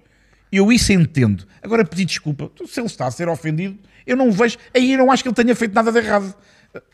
[0.51, 1.45] eu isso entendo.
[1.61, 5.11] Agora, pedir desculpa, se ele está a ser ofendido, eu não vejo, aí eu não
[5.11, 6.33] acho que ele tenha feito nada de errado.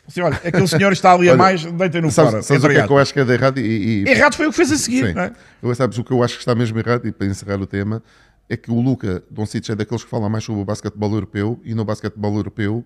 [0.08, 2.44] Assim, olha, aquele senhor está ali a Olha, mais, deitem-no Sabes, fora.
[2.44, 3.60] sabes o entre que é que eu acho que é de errado?
[3.60, 5.08] E, e- Errado foi o que fez a seguir.
[5.08, 5.14] Sim.
[5.14, 5.32] não é?
[5.62, 8.02] Eu, sabes o que eu acho que está mesmo errado, e para encerrar o tema,
[8.50, 11.76] é que o Luca Doncic é daqueles que fala mais sobre o basquetebol europeu e
[11.76, 12.84] no basquetebol europeu.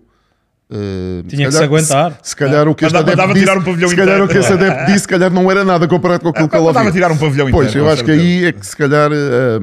[0.70, 2.18] eh, Tinha que calhar- se aguentar.
[2.22, 4.24] Se, se calhar o que este adepto disse, tirar um pavilhão se calhar inteiro.
[4.24, 6.66] o que esse adepto disse, se calhar não era nada comparado com aquilo que ele
[6.66, 6.92] ouvia.
[6.92, 9.58] tirar um pavilhão Pois, inteiro, eu acho que aí é que se calhar eh,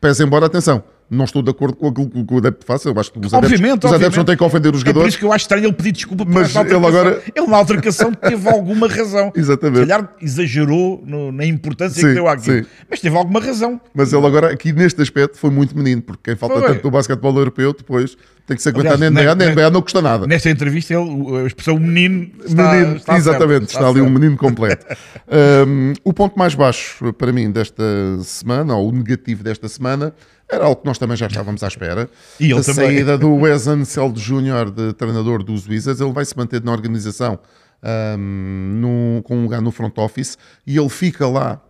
[0.00, 3.10] pese embora, atenção, não estou de acordo com aquilo que o adepto faça, eu acho
[3.12, 5.08] que os adeptos, Obviamente, os adeptos não têm que ofender os É por jogadores.
[5.14, 8.12] isso que eu acho estranho ele pedir desculpa por Mas ele agora- Ele na altercação
[8.12, 9.32] teve alguma razão.
[9.36, 9.80] Exatamente.
[9.80, 12.58] Se calhar exagerou no- na importância Sim, que deu àquilo.
[12.62, 12.66] sim.
[12.90, 13.80] Mas teve alguma razão.
[13.94, 16.68] Mas ele agora, aqui neste aspecto, foi muito menino, porque quem falta Foi.
[16.68, 19.82] tanto do basquetebol europeu, depois tem que se aguentar Aliás, na NBA, na NBA não
[19.82, 20.26] custa nada.
[20.26, 24.36] Nesta entrevista, ele, a expressão menino está, menino, está exatamente, certo, está, ali um menino
[24.36, 24.86] completo.
[25.30, 27.82] Um, o ponto mais baixo para mim desta
[28.22, 30.14] semana, ou o negativo desta semana,
[30.50, 32.08] era algo que nós também já estávamos à espera.
[32.40, 36.62] E a saída do Wes Anseld Jr., de treinador dos Wizards, ele vai se manter
[36.62, 37.38] na organização
[37.82, 38.78] um,
[39.16, 40.36] no- com um lugar no front office
[40.66, 41.62] e ele fica lá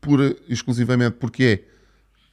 [0.00, 1.64] por, exclusivamente porque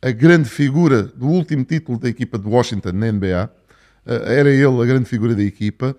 [0.01, 3.49] é a grande figura do último título da equipa de Washington na NBA.
[4.05, 5.95] Eh, era ele a grande figura da equipa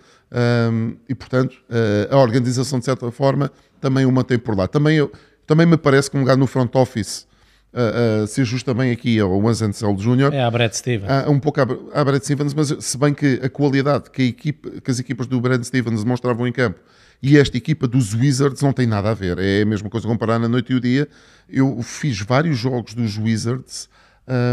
[0.71, 3.51] um, e, portanto, eh, a organização, de certa forma,
[3.81, 4.69] também o mantém por lá.
[4.69, 5.11] Também, eu-
[5.47, 7.27] também me parece que um lugar no front office
[7.75, 10.33] uh, se ajusta bem aqui ao Wes Anseld Jr.
[10.33, 11.11] É a Brad Stevens.
[11.11, 11.67] Ah, um pouco à,
[12.01, 15.27] à Brad Stevens, mas se bem que a qualidade que, a equipe, que as equipas
[15.27, 16.79] do Brad Stevens demonstravam em campo
[17.23, 19.39] e esta equipa dos Wizards não tem nada a ver.
[19.39, 21.09] É a mesma coisa comparar na noite e o dia.
[21.49, 23.89] Eu fiz vários jogos dos Wizards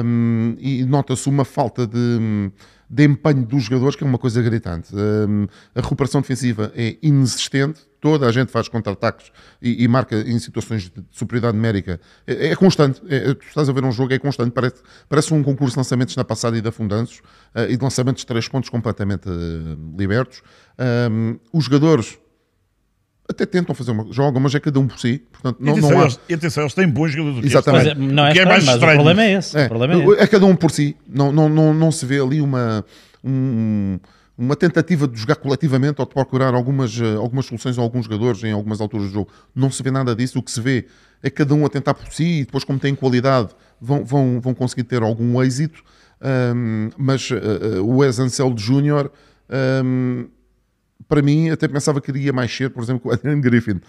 [0.05, 2.49] hum, e nota-se uma falta de,
[2.89, 4.95] de empenho dos jogadores que é uma coisa gritante.
[4.95, 7.81] Hum, a recuperação defensiva é inexistente.
[8.01, 9.31] Toda a gente faz contra-ataques
[9.61, 12.01] e, e marca em situações de superioridade numérica.
[12.25, 12.99] É, é constante.
[13.07, 14.49] É, tu estás a ver um jogo, é constante.
[14.51, 17.21] Parece, parece um concurso de lançamentos na passada e de afundanços
[17.53, 20.41] eh, e de lançamentos de três pontos completamente eh, libertos.
[21.11, 22.17] Um, os jogadores
[23.29, 24.11] até tentam fazer uma.
[24.11, 25.19] jogam, mas é cada um por si.
[25.31, 26.03] Portanto, E não, atenção, não há.
[26.05, 27.45] eles, atenção, eles têm bons jogadores.
[27.45, 27.85] Exatamente.
[27.85, 28.93] Mas é- não é O que é estranho, mais mas estranho.
[28.93, 29.57] o problema é esse.
[29.57, 30.19] É, O problema é esse.
[30.23, 30.97] é cada um por si.
[31.07, 32.83] Não, não, não, não se vê ali uma,
[33.23, 33.99] um-
[34.37, 38.43] uma tentativa de jogar coletivamente ou de procurar algumas, eh, algumas soluções a alguns jogadores
[38.43, 39.29] em algumas alturas do jogo.
[39.53, 40.39] Não se vê nada disso.
[40.39, 40.87] O que se vê
[41.21, 44.53] é cada um a tentar por si e depois, como têm qualidade, vão, vão, vão
[44.53, 45.83] conseguir ter algum êxito.
[46.21, 49.09] Ahm, mas eh, o Wes Anseld Jr.
[49.49, 50.25] ahm,
[51.11, 53.81] para mim, até pensava que iria mais cedo, por exemplo, com o Adrian Griffin.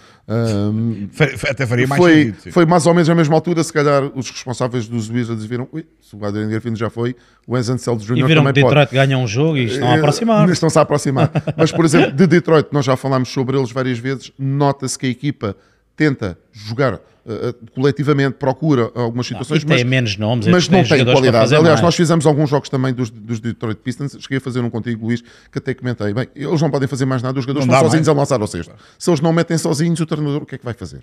[1.12, 2.40] Fa- Até faria mais foi, sentido.
[2.42, 2.50] sim.
[2.50, 5.86] foi mais ou menos à mesma altura, se calhar os responsáveis dos Wizards viram, ui,
[6.00, 7.14] se o Adrian Griffin já foi,
[7.46, 8.18] o Wes Anseld Jr.
[8.18, 8.74] E viram que também pode.
[8.74, 10.48] Detroit ganha um jogo e estão a Eh, aproximar.
[10.50, 11.30] Estão-se a aproximar.
[11.56, 15.10] Mas, por exemplo, de Detroit, nós já falámos sobre eles várias vezes, nota-se que a
[15.10, 15.56] equipa
[15.96, 21.04] tenta jogar eh, coletivamente, procura algumas situações, tem mas, menos nomes, mas estes não tem
[21.04, 21.54] qualidade.
[21.54, 21.80] Aliás, mais.
[21.80, 25.22] nós fizemos alguns jogos também dos, dos Detroit Pistons, cheguei a fazer um contigo, Luís,
[25.50, 28.08] que até comentei, bem, eles não podem fazer mais nada, os jogadores Não estão sozinhos
[28.08, 28.18] mais.
[28.18, 28.74] a lançar ao cesto.
[28.98, 31.02] Se eles não metem sozinhos, o treinador o que é que vai fazer?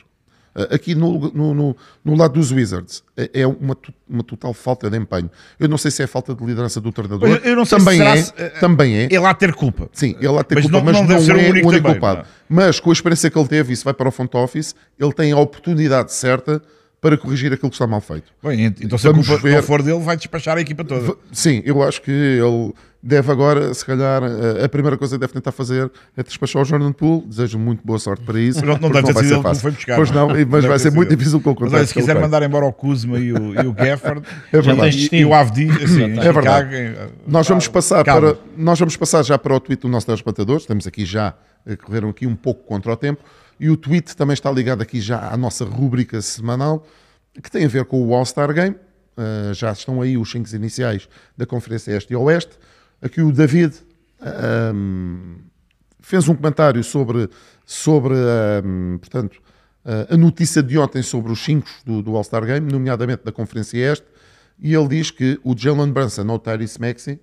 [0.56, 3.78] Eh, Aqui no, no, no, no lado dos Wizards é é uma,
[4.10, 5.30] uma total falta de empenho.
[5.60, 7.30] Eu não sei se é falta de liderança do treinador.
[7.44, 9.04] Eu não sei também se será é, se- eh, também é.
[9.06, 9.90] Ele há ter culpa.
[9.94, 11.84] Sim, ele há ter Mas culpa, não- mas não não, ser é único o único
[11.84, 12.28] também, culpado.
[12.50, 12.66] não é?
[12.68, 15.32] Mas com a experiência que ele teve, isso vai para o front office, ele tem
[15.32, 16.62] a oportunidade certa
[17.02, 18.32] para corrigir aquilo que está mal feito.
[18.44, 19.56] Bem, ent- então se a Vamos culpa ver.
[19.56, 21.16] não for dele, vai despachar a equipa toda.
[21.32, 25.32] Sim, eu acho que ele deve agora, se calhar, eh, a primeira coisa que deve
[25.32, 27.26] tentar fazer é despachar o Jordan Poole.
[27.26, 28.60] Desejo muito boa sorte para isso.
[28.66, 29.96] Não, não deve ter vai sido ser ele que foi buscar.
[29.96, 30.34] Pois não, é?
[30.44, 32.74] mas Deve vai ser muito difícil com o Mas olha, se quiser mandar embora o
[32.74, 34.22] Kuzma e o, e o Gafford,
[34.52, 34.82] É verdade.
[34.92, 36.70] tens e, e o Avdi, assim, É verdade.
[36.76, 38.34] Chicago, Nós vamos passar Calma.
[38.34, 40.58] para nós vamos passar já para o tweet do nosso telespectador.
[40.58, 41.34] Estamos aqui já
[41.66, 43.24] a correram aqui um pouco contra o tempo
[43.60, 46.86] e o tweet também está ligado aqui já à nossa rúbrica semanal
[47.42, 48.76] que tem a ver com o All-Star Game.
[49.18, 52.58] Uh, já estão aí os cinco iniciais da Conferência Este e Oeste.
[53.02, 53.76] Aqui o David
[54.74, 55.38] um,
[56.00, 57.30] fez um comentário sobre,
[57.66, 58.14] sobre
[58.64, 59.42] um, portanto,
[59.86, 63.78] uh, a notícia de ontem sobre os cinco do, do All-Star Game, nomeadamente da Conferência
[63.78, 64.06] Este,
[64.58, 67.20] e ele diz que o Jalen Brunson ou o Tyrese Maxey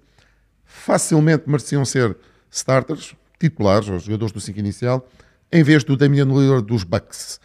[0.65, 2.17] facilmente mereciam ser
[2.51, 5.07] starters, titulares, os jogadores do 5 inicial,
[5.53, 7.41] em vez do Damian Lillard dos Bucks.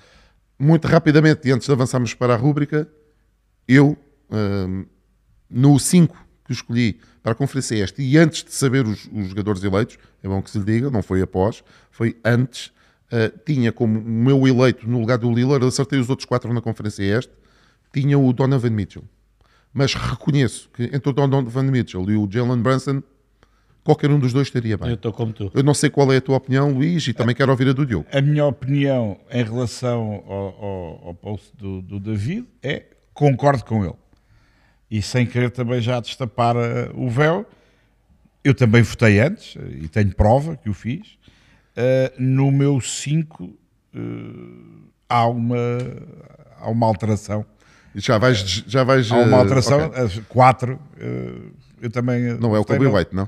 [0.58, 2.88] muito rapidamente, e antes de avançarmos para a rúbrica,
[3.68, 3.98] eu,
[4.30, 4.86] hum,
[5.50, 9.64] no 5 que escolhi para a Conferência Este, e antes de saber os, os jogadores
[9.64, 12.68] eleitos, é bom que se lhe diga, não foi após, foi antes,
[13.12, 17.04] uh, tinha como meu eleito no lugar do Lillard, acertei os outros quatro na Conferência
[17.04, 17.32] Este,
[17.94, 19.04] tinha o Donovan Mitchell.
[19.74, 23.02] Mas reconheço que entre o Donovan Mitchell e o Jalen Brunson,
[23.84, 24.90] qualquer um dos dois estaria bem.
[24.90, 25.52] Eu estou como tu.
[25.54, 27.86] Eu não sei qual é a tua opinião, Luís, e também quero ouvir a do
[27.86, 28.06] Diogo.
[28.12, 33.84] A minha opinião em relação ao, ao, ao post do, do David é concordo com
[33.84, 33.96] ele.
[34.90, 36.60] E sem querer também já destapar uh,
[36.94, 37.46] o véu,
[38.44, 41.18] eu também votei antes, e tenho prova que o fiz.
[41.78, 43.58] Uh, no meu 5 uh,
[45.08, 45.58] há, uma,
[46.60, 47.46] há uma alteração.
[47.96, 48.40] Já vais.
[48.68, 50.22] Já vais há uma alteração, okay.
[50.28, 50.80] 4.
[51.82, 52.38] eu também.
[52.38, 53.28] Não é o Kobe White, não?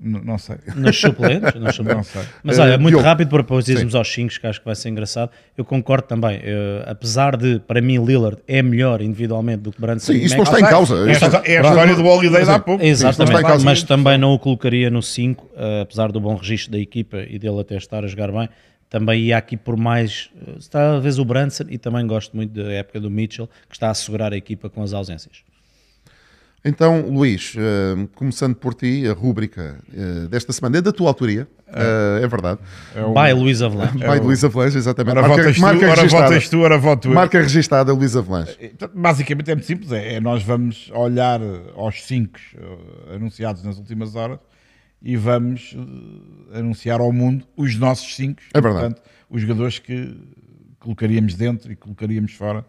[0.00, 0.56] N não sei.
[0.76, 1.54] Nos suplentes?
[1.54, 1.96] Nos suplentes.
[2.14, 2.22] Não sei.
[2.42, 5.30] Mas olha, muito rápido para depois irmos aos 5, que acho que vai ser engraçado.
[5.56, 6.40] Eu concordo também.
[6.42, 10.12] Eu, apesar de, para mim, Lillard é melhor individualmente do que Brunson.
[10.12, 11.08] Sim, isto não está em causa.
[11.08, 12.84] É, Isto- é a história do Holiday há pouco.
[12.84, 17.18] Exatamente, mas também não o colocaria no 5, eh, apesar do bom registro da equipa
[17.28, 18.48] e dele até estar a jogar bem.
[18.90, 23.00] Também ia aqui por mais, eh, talvez o Brunson e também gosto muito da época
[23.00, 25.38] do Mitchell, que está a assegurar a equipa com as ausências.
[26.64, 31.46] Então, Luís, eh, começando por ti, a rúbrica eh, desta semana é da tua autoria,
[31.68, 32.58] eh, é verdade.
[32.94, 33.98] By Luís Avelange.
[33.98, 35.18] Vai de Luísa Velange, exatamente.
[35.18, 36.24] Ora votas tu, ora registada.
[36.24, 37.14] votas tu, ora voto eu.
[37.14, 38.54] Marca registada, Luísa Velange.
[38.56, 41.38] Portanto, Basicamente é muito simples, é, é nós vamos olhar
[41.76, 42.38] aos 5
[43.14, 44.38] anunciados nas últimas horas
[45.02, 45.76] e vamos
[46.54, 48.94] anunciar ao mundo os nossos 5, É verdade.
[49.28, 50.16] os jogadores que
[50.78, 52.64] colocaríamos dentro e colocaríamos fora.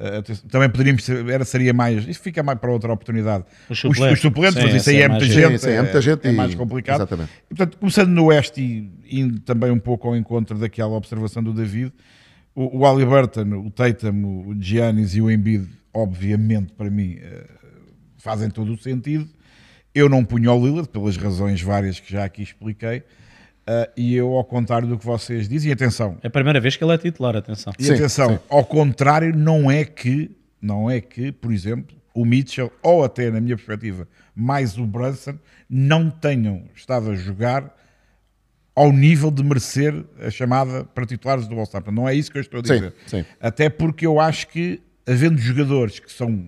[0.00, 3.44] Eh, também poderíamos ser, era, seria mais, isso fica mais para outra oportunidade.
[3.68, 4.12] Os suplentes.
[4.12, 6.00] os suplentes, Sim, mas isso aí é é muita mais- gente, Sim, sim, é muita
[6.00, 6.96] gente é e- mais complicado.
[7.00, 7.30] Exatamente.
[7.50, 11.52] E, portanto, começando no Oeste e indo também um pouco ao encontro daquela observação do
[11.52, 11.92] David,
[12.54, 17.46] o, o Halliburton, o Tatum, o Giannis e o Embiid, obviamente, para mim, eh,
[18.18, 19.28] fazem todo o sentido.
[19.94, 23.02] Eu não punho ao Lillard, pelas razões várias que já aqui expliquei,
[23.70, 26.74] eh, e eu, ao contrário do que vocês dizem, e atenção, É a primeira vez
[26.76, 27.72] que ele é titular, atenção.
[27.78, 28.38] e Sim, atenção, sim.
[28.48, 33.40] ao contrário, não é que, não é que, por exemplo, o Mitchell, ou até na
[33.40, 35.38] minha perspectiva, mais o Brunson,
[35.68, 37.76] não tenham estado a jogar
[38.74, 39.92] ao nível de merecer
[40.24, 41.82] a chamada para titulares do All-Star.
[41.92, 42.94] Não é isso que eu estou a Sim, dizer.
[43.06, 43.24] sim.
[43.40, 46.44] Até porque eu acho que, havendo jogadores que são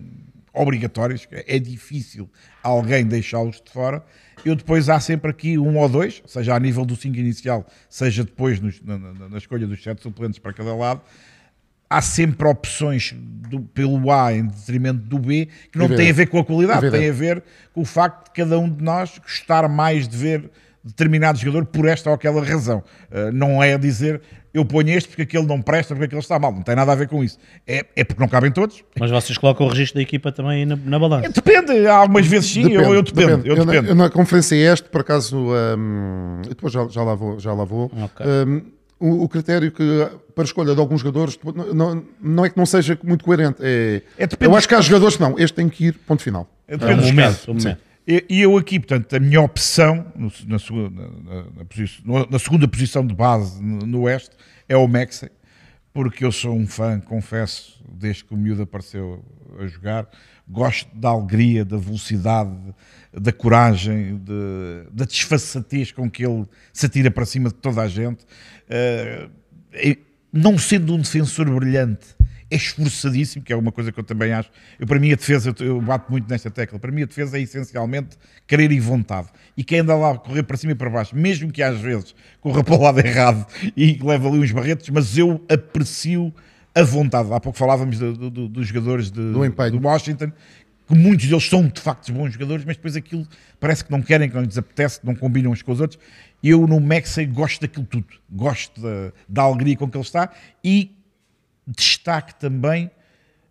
[0.53, 2.29] obrigatórios, é difícil
[2.63, 4.03] alguém deixá-los de fora.
[4.43, 8.23] Eu depois há sempre aqui um ou dois, seja a nível do 5 inicial, seja
[8.23, 11.01] depois nos- na, na- na escolha dos sete suplentes para cada lado.
[11.89, 16.01] Há sempre opções do- pelo A em detrimento do B que não Evidente.
[16.03, 17.01] têm a ver com a qualidade, Evidente.
[17.01, 20.49] têm a ver com o facto de cada um de nós gostar mais de ver
[20.83, 22.83] determinado jogador por esta ou aquela razão.
[23.11, 24.21] Uh, não é dizer
[24.53, 26.51] eu ponho este porque aquele não presta, porque aquele está mal.
[26.51, 27.37] Não tem nada a ver com isso.
[27.65, 28.83] É, é porque não cabem todos.
[28.99, 31.29] Mas vocês colocam o registro da equipa também na, na balança.
[31.29, 33.45] Depende, há algumas vezes sim, eu, eu dependo.
[33.47, 33.89] Eu Eu na- dependo.
[33.91, 35.47] eu na conferência este, por acaso,
[36.45, 37.39] e depois já, já lá vou.
[37.39, 38.25] Já lá vou Ok.
[38.47, 38.61] hum,
[38.99, 42.57] o, o critério que para a escolha de alguns jogadores não, não- não é que
[42.57, 43.57] não seja muito coerente.
[43.61, 45.39] É, É, depende eu acho que há jogadores que não.
[45.39, 46.47] Este tem que ir, ponto final.
[46.67, 47.47] É, É depende dos momento, casos.
[47.47, 47.77] momento.
[48.07, 50.27] E eu aqui, portanto, a minha opção na,
[50.89, 51.45] na-
[52.03, 54.35] na- na segunda posição de base no, no Oeste
[54.67, 55.29] é o Maxey,
[55.93, 59.23] porque eu sou um fã, confesso, desde que o miúdo apareceu
[59.59, 60.09] a jogar.
[60.49, 62.51] Gosto da alegria, da velocidade,
[63.13, 67.87] da coragem, de- da desfaçatez com que ele se atira para cima de toda a
[67.87, 68.25] gente.
[69.73, 69.97] E
[70.33, 72.07] não sendo um defensor brilhante,
[72.51, 74.49] é esforçadíssimo, que é uma coisa que eu também acho.
[74.79, 77.41] Eu, para mim, a defesa, eu- bato muito nesta tecla, para mim, a defesa é
[77.41, 79.29] essencialmente querer e vontade.
[79.55, 82.13] E quem anda lá a correr para cima e para baixo, mesmo que às vezes
[82.41, 83.45] corra para o lado errado
[83.75, 86.33] e leve ali uns barretos, mas eu aprecio
[86.75, 87.31] a vontade.
[87.33, 89.21] Há pouco falávamos do- do- do- dos jogadores de,
[89.79, 90.31] Do Washington,
[90.87, 93.25] que muitos deles são de facto bons jogadores, mas depois aquilo
[93.59, 95.99] parece que não querem, que não lhes apetece, que não combinam uns com os outros.
[96.43, 100.29] Eu no Maxey gosto daquilo tudo, gosto da, da alegria com que ele está
[100.63, 100.91] e
[101.67, 102.89] destaque também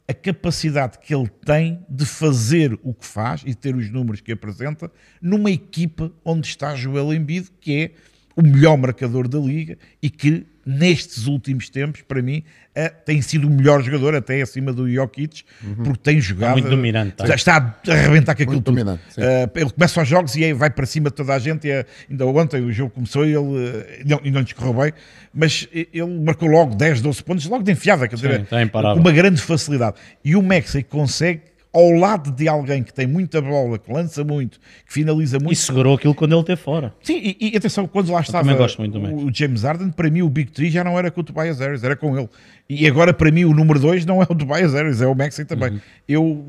[0.06, 4.32] a capacidade que ele tem de fazer o que faz e ter os números que
[4.32, 4.90] apresenta
[5.22, 7.90] numa equipa onde está Joel Embiid, que é
[8.34, 12.44] o melhor marcador da liga e que nestes últimos tempos, para mim,
[12.74, 15.42] eh, tem sido o melhor jogador, até acima do Jokic,
[15.82, 16.52] porque tem jogado...
[16.52, 17.26] muito dominante, tá?
[17.26, 17.56] Já está
[17.88, 18.74] a arrebentar com aquilo Muito tudo.
[18.76, 19.20] dominante, sim.
[19.20, 21.66] Eh, ele começa os jogos e aí vai para cima de toda a gente.
[21.66, 24.74] E, é- ainda ontem o jogo começou e ele eh, não, e não lhes correu
[24.74, 24.92] bem,
[25.34, 28.94] mas ele marcou logo 10, 12 pontos, logo de enfiada, quer dizer, imparável.
[28.94, 29.96] com uma grande facilidade.
[30.24, 34.58] E o Maxey consegue ao lado de alguém que tem muita bola, que lança muito,
[34.86, 35.52] que finaliza muito.
[35.52, 36.92] E segurou aquilo quando ele esteve fora.
[37.02, 40.10] Sim, e, e atenção, quando lá estava também gosto muito do o James Harden, para
[40.10, 42.28] mim o Big Three já não era com o Tobias Harris, era com ele.
[42.68, 45.44] E agora para mim o número 2 não é o Tobias Harris, é o Maxey
[45.44, 45.70] também.
[45.70, 45.80] Uhum.
[46.08, 46.46] Eu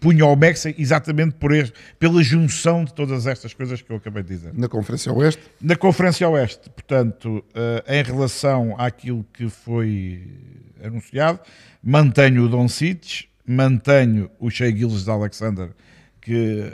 [0.00, 4.22] punho ao Maxey exatamente por este, pela junção de todas estas coisas que eu acabei
[4.22, 4.52] de dizer.
[4.54, 10.22] Na Conferência Oeste, Na Conferência Oeste, portanto, eh, em relação àquilo que foi
[10.82, 11.40] anunciado,
[11.82, 15.70] mantenho o Don Cic, mantenho o Shea Gilles de Alexander,
[16.20, 16.72] que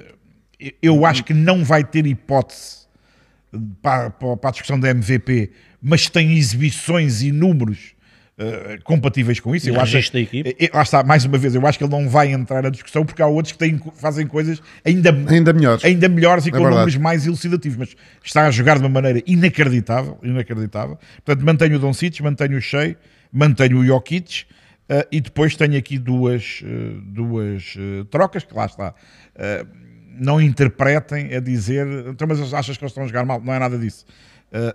[0.82, 2.80] eu acho que não vai ter hipótese
[3.82, 5.50] para, para a discussão da MVP,
[5.82, 7.94] mas tem exibições e números
[8.38, 9.66] eh, compatíveis com isso.
[9.68, 10.56] E Eu acho, da equipe.
[10.58, 13.04] eh, lá está, mais uma vez, eu acho que ele não vai entrar na discussão
[13.04, 15.84] porque há outros que têm, fazem coisas ainda, ainda melhores.
[15.84, 16.76] ainda melhores e É com verdade.
[16.76, 20.96] números mais elucidativos, mas está a jogar de uma maneira inacreditável, inacreditável.
[21.24, 22.96] Portanto, mantenho o Doncic, mantenho o Shea,
[23.32, 24.44] mantenho o Jokic
[24.90, 28.92] eh, e depois tenho aqui duas, eh, duas eh, trocas que lá está.
[30.18, 33.40] Não interpretem a dizer, então, mas achas que eles estão a jogar mal?
[33.40, 34.04] Não é nada disso.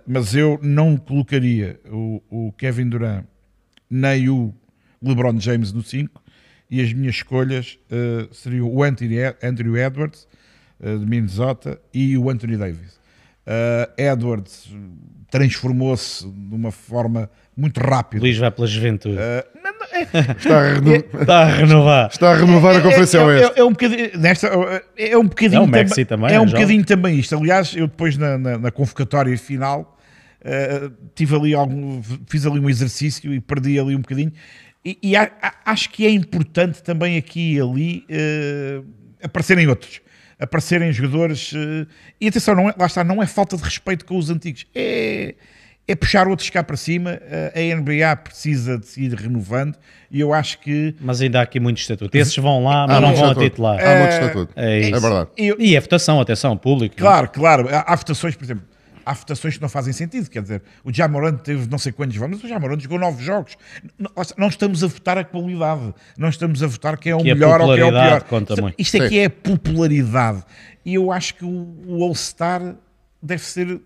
[0.06, 3.26] Mas eu não colocaria o, o Kevin Durant
[3.88, 4.52] nem o
[5.00, 6.20] LeBron James no 5
[6.68, 7.78] e as minhas escolhas
[8.32, 10.26] seriam o Anthony, Andrew Edwards
[10.80, 12.98] de Minnesota e o Anthony Davis.
[13.96, 14.74] Edwards
[15.30, 18.22] transformou-se de uma forma muito rápida.
[18.22, 19.16] Luís vai pela juventude.
[19.96, 22.08] É- Está a, reno- Está a renovar.
[22.12, 23.52] está a renovar a Conferência é, é, Oeste.
[23.56, 24.46] é, é um bocadinho, nesta,
[24.96, 26.54] é um bocadinho, É o Maxi também, é é um jovem.
[26.62, 27.36] bocadinho também isto.
[27.36, 29.96] Aliás, eu depois na, na, na convocatória final
[30.44, 34.32] eh, tive ali algum, fiz ali um exercício e perdi ali um bocadinho.
[34.84, 38.80] E, e a- a- acho que é importante também aqui e ali eh,
[39.22, 40.00] aparecerem outros.
[40.38, 41.52] Aparecerem jogadores.
[41.56, 41.86] eh,
[42.20, 44.66] e atenção, não é, lá está, não é falta de respeito com os antigos.
[44.74, 45.34] É,
[45.88, 47.18] é puxar outros cá para cima.
[47.22, 49.76] Eh, a NBA precisa de se ir renovando
[50.10, 52.16] e eu acho que Mas ainda há aqui muito estatuto.
[52.16, 53.50] Esses vão lá, mas Há não vão a estatuto.
[53.50, 53.80] titular.
[53.80, 54.52] Há muito estatuto.
[54.56, 54.96] É isso.
[54.96, 55.30] É verdade.
[55.36, 56.96] eu, E a votação, atenção, público.
[56.96, 57.68] Claro, claro.
[57.70, 58.64] Há, votações, por exemplo,
[59.04, 60.28] há votações que não fazem sentido.
[60.28, 63.56] Quer dizer, o Jamorant teve não sei quantos votos, mas o Jamorant jogou nove jogos.
[64.36, 67.60] Não, estamos a votar a qualidade, não estamos a votar quem é o a melhor
[67.60, 68.22] ou quem é o pior.
[68.24, 69.18] conta isto, isto aqui Sim.
[69.20, 70.42] é popularidade.
[70.84, 72.74] E eu acho que o, o All-Star
[73.22, 73.80] deve ser,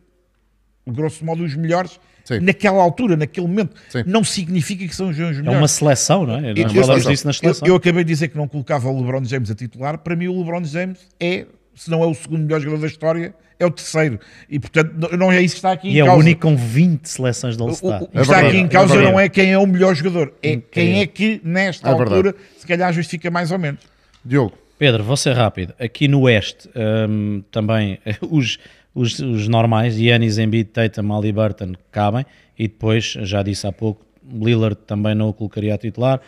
[0.87, 1.99] grosso modo, os melhores.
[2.25, 2.39] Sim.
[2.41, 4.05] Naquela altura, naquele momento, Sim.
[4.07, 5.39] não significa que são os melhores.
[5.45, 6.55] É uma seleção, não é?
[6.55, 7.69] Nós Eu- falamos eu- disso na Eu, seleção.
[7.69, 9.99] eu acabei de dizer que não colocava o LeBron James a titular.
[9.99, 13.35] Para mim, o LeBron James é, se não é o segundo melhor jogador da história,
[13.59, 14.21] é o terceiro.
[14.49, 16.21] E portanto, não- é isso que está aqui E em é o causa.
[16.21, 18.03] único com 20 seleções de O, o- All-Star.
[18.03, 19.13] o que É está verdade, aqui em é causa verdade.
[19.13, 22.67] não é quem é o melhor jogador, é quem é que, nesta É altura, se
[22.67, 23.81] calhar justifica mais ou menos.
[24.25, 25.75] Diogo, Pedro, vou ser rápido.
[25.81, 26.71] Aqui no Oeste,
[27.09, 27.99] hum, também
[28.31, 28.59] os,
[28.95, 32.25] os, os normais, Yannis, Embiid, Tatum, Halliburton, cabem.
[32.59, 36.21] E depois, já disse há pouco, Lillard também não o colocaria a titular.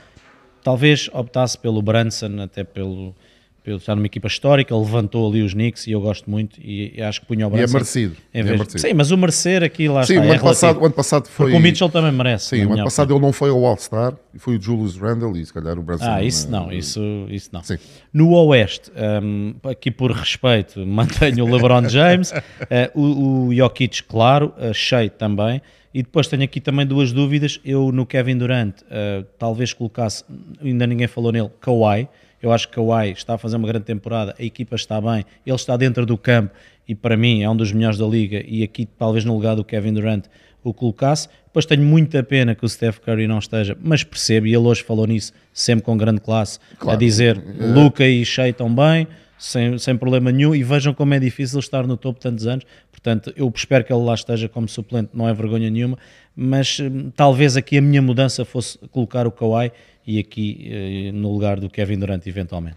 [0.63, 3.15] Talvez optasse pelo Branson, até pelo,
[3.63, 4.77] pelo estar numa equipa histórica.
[4.77, 6.61] Levantou ali os Knicks e eu gosto muito.
[6.61, 8.17] E, acho que punha o e é merecido.
[8.35, 8.81] em é merecido.
[8.81, 10.27] Sim, mas o merecer aqui lá Sim, está.
[10.27, 11.47] o, é passado, o ano passado foi.
[11.47, 12.57] Porque o Mitchell também merece.
[12.57, 13.19] Sim, o ano passado opinião.
[13.19, 16.05] ele não foi ao All-Star e foi o Julius Randle e se calhar o Branson.
[16.07, 17.63] Ah, isso eh, não, isso, isso não.
[17.63, 17.79] Sim.
[18.13, 18.91] No Oeste,
[19.23, 22.33] hum, aqui por respeito, mantenho o LeBron James,
[22.69, 25.63] eh, o, o Jokic, claro, a Shea também,
[25.95, 27.61] e depois tenho aqui também duas dúvidas.
[27.65, 30.25] Eu no Kevin Durant, eh, talvez colocasse,
[30.61, 32.09] ainda ninguém falou nele, Kawhi.
[32.43, 35.55] Eu acho que Kawhi está a fazer uma grande temporada, a equipa está bem, ele
[35.57, 36.53] está dentro do campo
[36.89, 38.43] e para mim é um dos melhores da liga.
[38.47, 40.25] E aqui, talvez no lugar do Kevin Durant,
[40.65, 41.29] o colocasse.
[41.47, 44.83] Depois tenho muita pena que o Steph Curry não esteja, mas percebo, e ele hoje
[44.83, 46.99] falou nisso, sempre com grande classe, a Claro.
[46.99, 47.43] dizer
[47.75, 49.07] Luca e Shea estão bem,
[49.39, 52.65] sem, sem problema nenhum, e vejam como é difícil estar no topo tantos anos.
[52.93, 55.99] Portanto, eu espero que ele lá esteja como suplente, não é vergonha nenhuma,
[56.35, 59.73] mas hum, talvez aqui a minha mudança fosse colocar o Kawhi
[60.07, 62.77] e aqui eh, no lugar do Kevin Durant, eventualmente.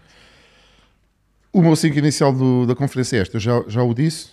[1.52, 4.28] O meu 5 inicial do- da conferência é esta, já, já o disse.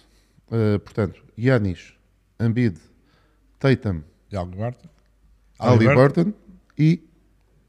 [0.52, 1.94] Eh, portanto, Yanis,
[2.40, 2.76] Embiid,
[3.60, 4.88] Tatum, De Halliburton.
[5.60, 6.34] Halliburton
[6.78, 7.00] e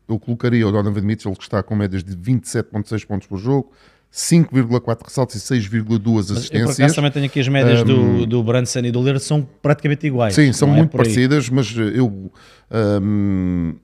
[0.09, 3.71] eu colocaria o Donovan Mitchell, que está com médias de 27,6 pontos por jogo,
[4.13, 6.79] 5,4 ressaltos e 6,2 Eu por assistências.
[6.81, 10.35] acaso também tenho aqui as médias do, do Brunson e do Lillard, são praticamente iguais.
[10.35, 12.31] Sim, são é muito parecidas, mas eu
[13.03, 13.75] hum,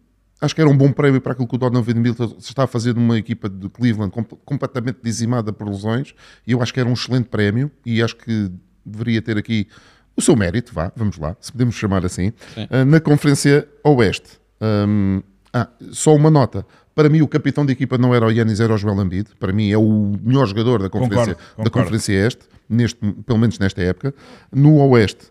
[0.40, 2.94] acho que era um bom prémio para aquilo que o Donovan Mitchell está a fazer
[2.94, 6.14] numa equipa de Cleveland com- completamente dizimada por lesões,
[6.46, 8.50] e eu acho que era um excelente prémio, e acho que
[8.84, 9.66] deveria ter aqui
[10.16, 12.32] o seu mérito, vá, vamos lá, se podemos chamar assim,
[12.70, 14.38] Ah, na Conferência Oeste.
[14.60, 15.22] Hum,
[15.52, 16.66] ah, só uma nota.
[16.94, 19.28] Para mim, o capitão da equipa não era o Yanis, era o Joel Embiid.
[19.38, 21.70] Para mim, é o melhor jogador da Conferência, Concordo, da concordo.
[21.70, 24.12] conferência Este, neste, pelo menos nesta época.
[24.52, 25.30] No Oeste,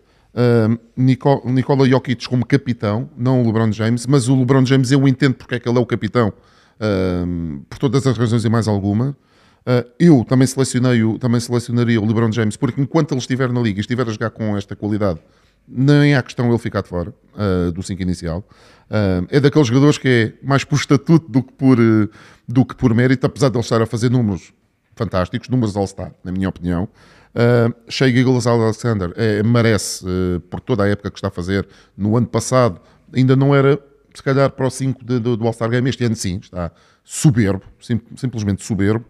[0.96, 5.34] Nico, Nikola Jokic como capitão, não o LeBron James, mas o LeBron James eu entendo
[5.34, 9.16] porque é que ele é o capitão uh, por todas as razões e mais alguma.
[9.60, 13.60] Uh, eu também, selecionei o, também selecionaria o LeBron James, porque enquanto ele estiver na
[13.60, 15.20] liga e estiver a jogar com esta qualidade,
[15.68, 18.44] nem há questão ele ficar de fora uh, do 5 inicial.
[18.90, 22.08] Uh, é daqueles jogadores que é mais por estatuto do que por, uh,
[22.48, 24.52] do que por mérito, apesar de ele estar a fazer números
[24.96, 26.88] fantásticos, números All-Star, na minha opinião.
[27.34, 30.04] Uh, Shea Gilles Alexander é, merece,
[30.50, 31.66] por toda a época que está a fazer,
[31.96, 32.80] no ano passado
[33.14, 33.78] ainda não era,
[34.14, 36.72] se calhar, para o 5 do, All-Star Game, este ano sim, está
[37.04, 39.04] soberbo, sim, simplesmente soberbo.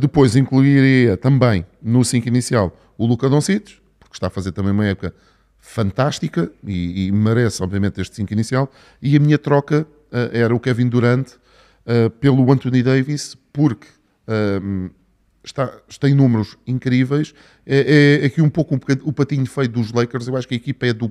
[0.00, 4.86] depois incluiria também no 5 inicial o Luca Doncic, porque está a fazer também uma
[4.86, 5.14] época
[5.58, 8.70] fantástica e, e, merece, obviamente, este 5 inicial.
[9.02, 13.86] E a minha troca uh, era o Kevin Durant uh, pelo Anthony Davis, porque
[14.26, 14.90] uh,
[15.48, 17.34] está, tem números incríveis.
[17.66, 20.28] É, é aqui um pouco o patinho feio dos Lakers.
[20.28, 21.10] Eu acho que a equipa é do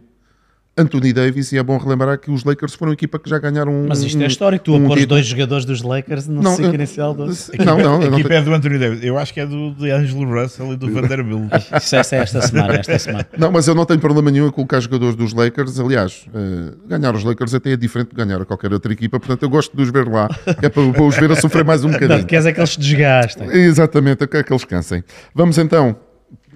[0.78, 3.74] Anthony Davis, e é bom relembrar que os Lakers foram a equipa que já ganharam
[3.74, 3.88] um.
[3.88, 7.24] Mas isto é histórico, tu um após dois jogadores dos Lakers no ciclo inicial do.
[7.24, 9.92] A não, não, a equipa é do Anthony Davis, eu acho que é do de
[9.92, 11.52] Angelo Russell e do Vanderbilt.
[11.82, 13.28] Isso é esta semana, esta semana.
[13.38, 15.80] Não, mas eu não tenho problema nenhum em colocar jogadores dos Lakers.
[15.80, 19.44] Aliás, uh, ganhar os Lakers até é diferente de ganhar a qualquer outra equipa, portanto
[19.44, 20.30] eu gosto de os ver lá,
[20.62, 22.20] é para, para os ver a sofrer mais um bocadinho.
[22.20, 23.50] Não, queres é que eles se desgastem.
[23.50, 25.04] Exatamente, é que eles cansem.
[25.34, 25.96] Vamos então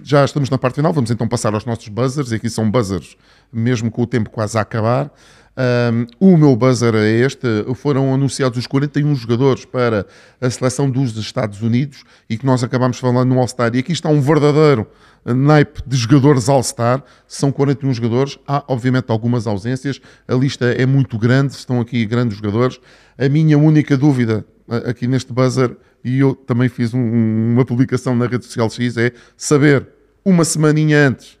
[0.02, 3.16] já estamos na parte final, vamos então passar aos nossos buzzers, e aqui são buzzers
[3.52, 5.10] mesmo com o tempo quase a acabar.
[5.54, 10.06] Um, o meu buzzer é este: foram anunciados os 41 jogadores para
[10.40, 13.74] a seleção dos Estados Unidos e que nós acabamos falando no All-Star.
[13.74, 14.86] E aqui está um verdadeiro
[15.24, 17.04] naipe de jogadores All-Star.
[17.28, 22.38] São 41 jogadores, há obviamente algumas ausências, a lista é muito grande, estão aqui grandes
[22.38, 22.80] jogadores.
[23.18, 24.46] A minha única dúvida
[24.86, 29.12] aqui neste buzzer, e eu também fiz um, uma publicação na rede social X, é
[29.36, 29.86] saber
[30.24, 31.38] uma semaninha antes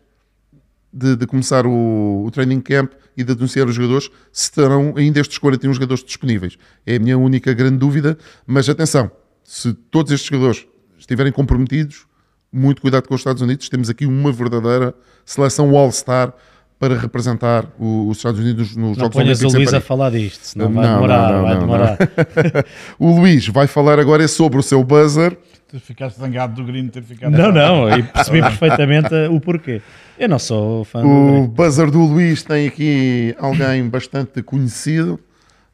[0.92, 5.20] de, de começar o, o, training camp e de anunciar os jogadores se estarão ainda
[5.20, 6.58] estes 41 jogadores disponíveis.
[6.86, 9.10] É a minha única grande dúvida, mas atenção,
[9.44, 10.66] se todos estes jogadores
[10.98, 12.06] estiverem comprometidos,
[12.52, 14.94] muito cuidado com os Estados Unidos, temos aqui uma verdadeira
[15.24, 16.34] seleção All-Star
[16.82, 19.40] para representar os Estados Unidos nos não Jogos Olímpicos.
[19.42, 21.98] Não o Luís a falar disto, senão vai não, demorar, não, vai demorar.
[22.98, 25.38] o Luís vai falar agora sobre o seu buzzer.
[25.68, 27.30] Tu ficaste zangado do Green ter ficado...
[27.30, 29.80] Não, não, e percebi perfeitamente o porquê.
[30.18, 35.20] Eu não sou fã O buzzer do Luís tem aqui alguém bastante conhecido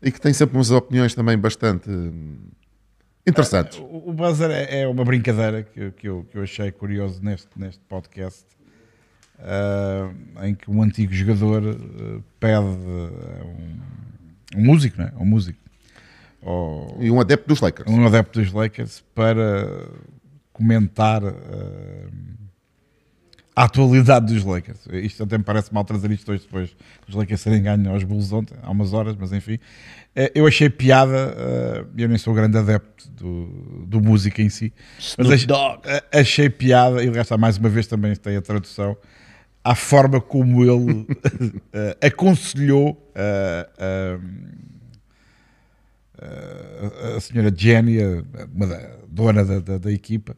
[0.02, 1.88] e que tem sempre umas opiniões também bastante
[3.26, 3.78] interessantes.
[3.78, 7.48] O, o buzzer é, é, uma brincadeira que, que, eu, que eu achei curioso neste,
[7.56, 8.44] neste podcast,
[9.38, 13.78] uh, em que um antigo jogador uh, pede um,
[14.56, 15.12] um, músico, não é?
[15.18, 15.58] Um músico.
[16.42, 17.90] Ou, e um adepto dos Lakers.
[17.90, 19.88] Um adepto dos Lakers para
[20.52, 21.22] comentar...
[21.22, 22.28] Uh,
[23.58, 24.86] a atualidade dos Lakers.
[24.92, 26.70] Isto até me parece mal trazer isto hoje depois
[27.04, 29.58] dos Lakers serem ganhos aos Bulls ontem, há umas horas, mas enfim.
[30.14, 34.72] Eh, eu achei piada, eh, eu nem sou grande adepto do, do música em si,
[35.18, 35.48] mas achei,
[36.12, 38.96] achei piada, e o resto mais uma vez também tem a tradução,
[39.68, 41.06] à forma como ele
[42.02, 43.68] aconselhou a,
[46.24, 48.46] a, a, senhora Jenny, a, a
[49.06, 50.34] dona da, da, da equipa,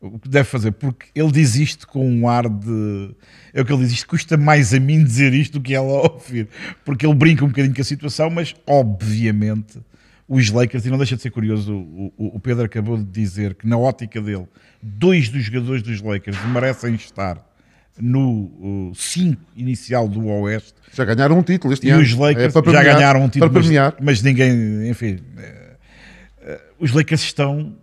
[0.00, 3.14] o que deve fazer, porque ele diz isto com um ar de.
[3.52, 5.92] É o que ele diz, isto custa mais a mim dizer isto do que ela
[6.10, 6.48] ouvir,
[6.82, 9.80] porque ele brinca um bocadinho com a situação, mas obviamente
[10.26, 13.54] os Lakers, e não deixa de ser curioso, o, o, o Pedro acabou de dizer
[13.54, 14.48] que na ótica dele,
[14.82, 17.51] dois dos jogadores dos Lakers merecem estar
[18.00, 20.74] no 5 inicial do Oeste.
[20.92, 22.02] Já ganharam um título este e ano.
[22.02, 23.68] E os Lakers é já ganharam um título, mas,
[24.00, 25.76] mas, ninguém, enfim, eh,
[26.42, 27.76] eh, os Lakers estão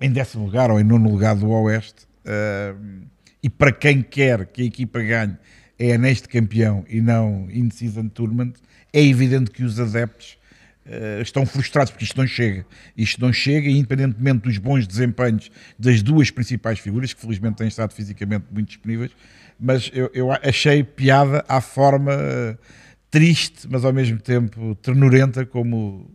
[0.00, 2.06] em décimo lugar ou em nono lugar do Oeste.
[2.24, 3.04] Uh,
[3.42, 5.36] e para quem quer que a equipa ganhe
[5.78, 8.54] é neste campeão e não in season tournament,
[8.92, 10.38] é evidente que os adeptos
[10.86, 12.66] uh, estão frustrados porque isto não chega.
[12.96, 17.92] Isto não chega, independentemente dos bons desempenhos das duas principais figuras, que felizmente têm estado
[17.92, 19.10] fisicamente muito disponíveis,
[19.58, 22.58] mas eu, eu achei piada à forma uh,
[23.10, 26.10] triste, mas ao mesmo tempo ternurenta como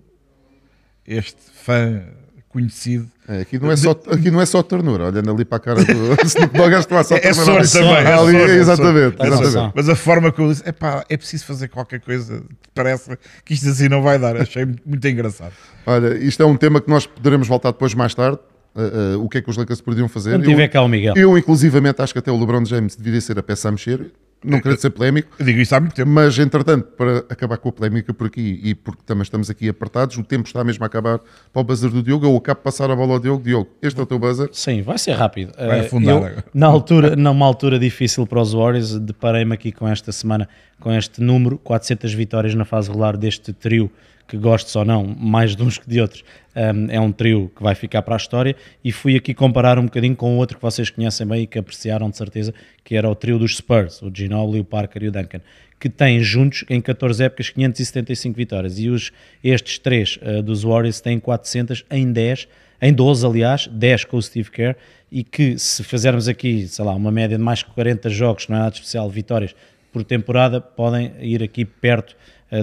[1.06, 2.04] este fã
[2.50, 3.08] conhecido.
[3.28, 5.86] É, aqui, não é só, aqui não é só ternura, olhando ali para a cara
[5.86, 7.62] do Snoop Dogg, acho que lá só é ternura.
[7.62, 8.12] É sorte também.
[8.12, 9.74] É ali, sorte, exatamente, é exatamente.
[9.76, 13.70] Mas a forma que eu disse, epá, é preciso fazer qualquer coisa, parece que isto
[13.70, 15.54] assim não vai dar, achei muito engraçado.
[15.86, 18.40] Olha, isto é um tema que nós poderemos voltar depois mais tarde,
[18.76, 20.32] Uh, uh, o que é que os Lakers poderiam fazer.
[20.32, 21.14] Quando tiver cá o Miguel.
[21.18, 24.12] Eu, inclusivamente, acho que até o LeBron James deveria ser a peça a mexer
[24.44, 25.30] não quero ser polémico.
[25.38, 26.10] Eu digo isso há muito tempo.
[26.10, 30.18] Mas, entretanto, para acabar com a polémica por aqui e porque também estamos aqui apertados,
[30.18, 31.20] o tempo está mesmo a acabar
[31.52, 32.26] para o buzzer do Diogo.
[32.26, 33.44] Eu acabo de passar a bola ao Diogo.
[33.44, 34.50] Diogo, este é o teu buzzer.
[34.54, 35.54] Sim, vai ser rápido.
[35.58, 36.46] Vai afundar eu, agora.
[36.54, 40.48] Na altura, numa altura difícil para os Warriors, deparei-me aqui com esta semana,
[40.80, 43.92] com este número, 400 vitórias na fase regular deste trio
[44.30, 46.24] que gostes ou não, mais de uns que de outros,
[46.56, 48.56] um, é um trio que vai ficar para a história.
[48.84, 52.10] E fui aqui comparar um bocadinho com outro que vocês conhecem bem e que apreciaram
[52.10, 52.54] de certeza,
[52.84, 55.42] que era o trio dos Spurs, o Ginobili, o Parker e o Duncan,
[55.80, 58.78] que têm juntos em 14 épocas 575 vitórias.
[58.78, 59.12] E os,
[59.44, 62.48] estes três uh, dos Warriors têm 400 em 10,
[62.82, 64.76] em 12, aliás, 10 com o Steve Kerr.
[65.12, 68.58] E que se fizermos aqui, sei lá, uma média de mais que 40 jogos, não
[68.58, 69.56] é nada especial, vitórias
[69.92, 72.16] por temporada, podem ir aqui perto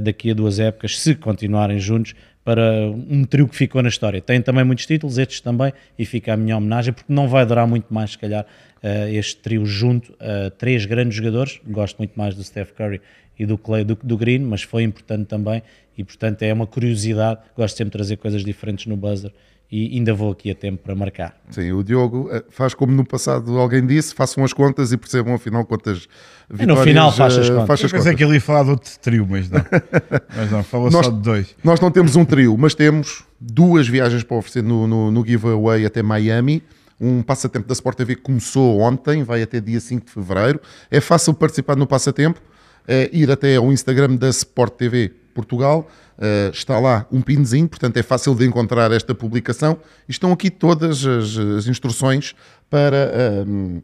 [0.03, 2.15] daqui a duas épocas, se continuarem juntos,
[2.47, 4.21] para um trio que ficou na história.
[4.21, 7.67] Tem também muitos títulos, estes também, e fica a minha homenagem, porque não vai durar
[7.67, 11.61] muito mais, se calhar, uh, este trio junto a três grandes jogadores.
[11.67, 13.01] Gosto muito mais do Steph Curry
[13.37, 15.61] e do Clay do, do Green, mas foi importante também,
[15.99, 17.41] e portanto é uma curiosidade.
[17.57, 19.33] Gosto sempre de trazer coisas diferentes no buzzer
[19.71, 21.37] e ainda vou aqui a tempo para marcar.
[21.51, 25.35] Sim, o Diogo eh, faz como no passado alguém disse, façam as contas e percebam
[25.35, 26.09] afinal quantas
[26.49, 26.79] vitórias...
[26.79, 27.67] no final faz as contas.
[27.67, 29.65] Faz as Eu pensei que ele ia falar de outro trio, mas não.
[30.37, 31.57] mas não, fala nós, só de dois.
[31.65, 35.85] Nós não temos um trio, mas temos duas viagens para oferecer no, no, no giveaway
[35.85, 36.63] até Miami.
[36.99, 40.61] Um passatempo da Sport TV que começou ontem, vai até dia 5 de Fevereiro.
[40.91, 42.41] É fácil participar no passatempo,
[42.87, 47.99] é ir até ao Instagram da Sport TV Portugal, Uh, está lá um pinzinho, portanto
[47.99, 49.77] é fácil de encontrar esta publicação.
[50.09, 52.35] E estão aqui todas as, as instruções
[52.71, 53.83] para, um, ehm,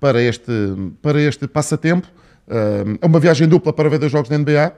[0.00, 0.50] para, este,
[1.00, 2.08] para este passatempo.
[2.48, 4.72] Uh, é uma viagem dupla para ver dois jogos da NBA,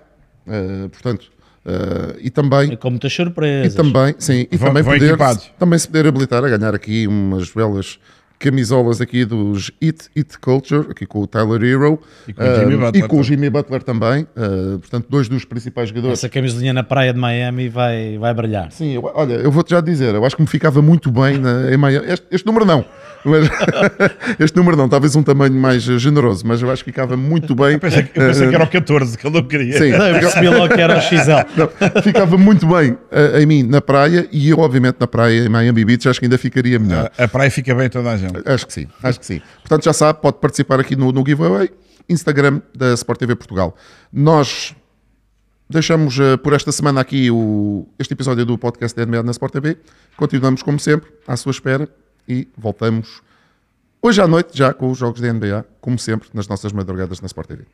[0.46, 1.30] uh, eh, portanto,
[1.64, 5.16] Uh, e também é com muitas surpresas e também sim e também poder
[5.56, 8.00] também se poder habilitar a ganhar aqui umas belas
[8.42, 12.58] camisolas aqui dos It It Culture, aqui com o Tyler Hero e com, uh, o,
[12.58, 14.26] Jimmy Butler, e com o Jimmy Butler também.
[14.36, 16.18] Uh, portanto, dois dos principais jogadores.
[16.18, 18.72] Essa camisolinha na praia de Miami vai, vai brilhar.
[18.72, 21.72] Sim, eu, olha, eu vou-te já dizer, eu acho que me ficava muito bem na,
[21.72, 22.06] em Miami.
[22.08, 22.84] Este, este número não.
[23.24, 23.48] Mas,
[24.38, 27.72] este número não, talvez um tamanho mais generoso, mas eu acho que ficava muito bem.
[27.72, 29.78] Eu pensei, eu pensei que era o 14 que ele não queria.
[29.78, 31.30] Sim, não, eu percebi logo que era o XL.
[31.56, 35.48] Não, ficava muito bem uh, em mim na praia e eu, obviamente, na praia em
[35.48, 37.10] Miami Beach, acho que ainda ficaria melhor.
[37.16, 38.42] A, a praia fica bem toda a gente.
[38.44, 39.40] Acho que sim, acho que sim.
[39.60, 41.70] Portanto, já sabe, pode participar aqui no, no giveaway,
[42.08, 43.76] Instagram da Sport TV Portugal.
[44.12, 44.74] Nós
[45.70, 49.52] deixamos uh, por esta semana aqui o, este episódio do podcast da NBA na Sport
[49.52, 49.76] TV.
[50.16, 51.88] Continuamos, como sempre, à sua espera
[52.28, 53.22] e voltamos
[54.00, 57.26] hoje à noite já com os jogos da NBA, como sempre, nas nossas madrugadas na
[57.26, 57.66] Sport TV.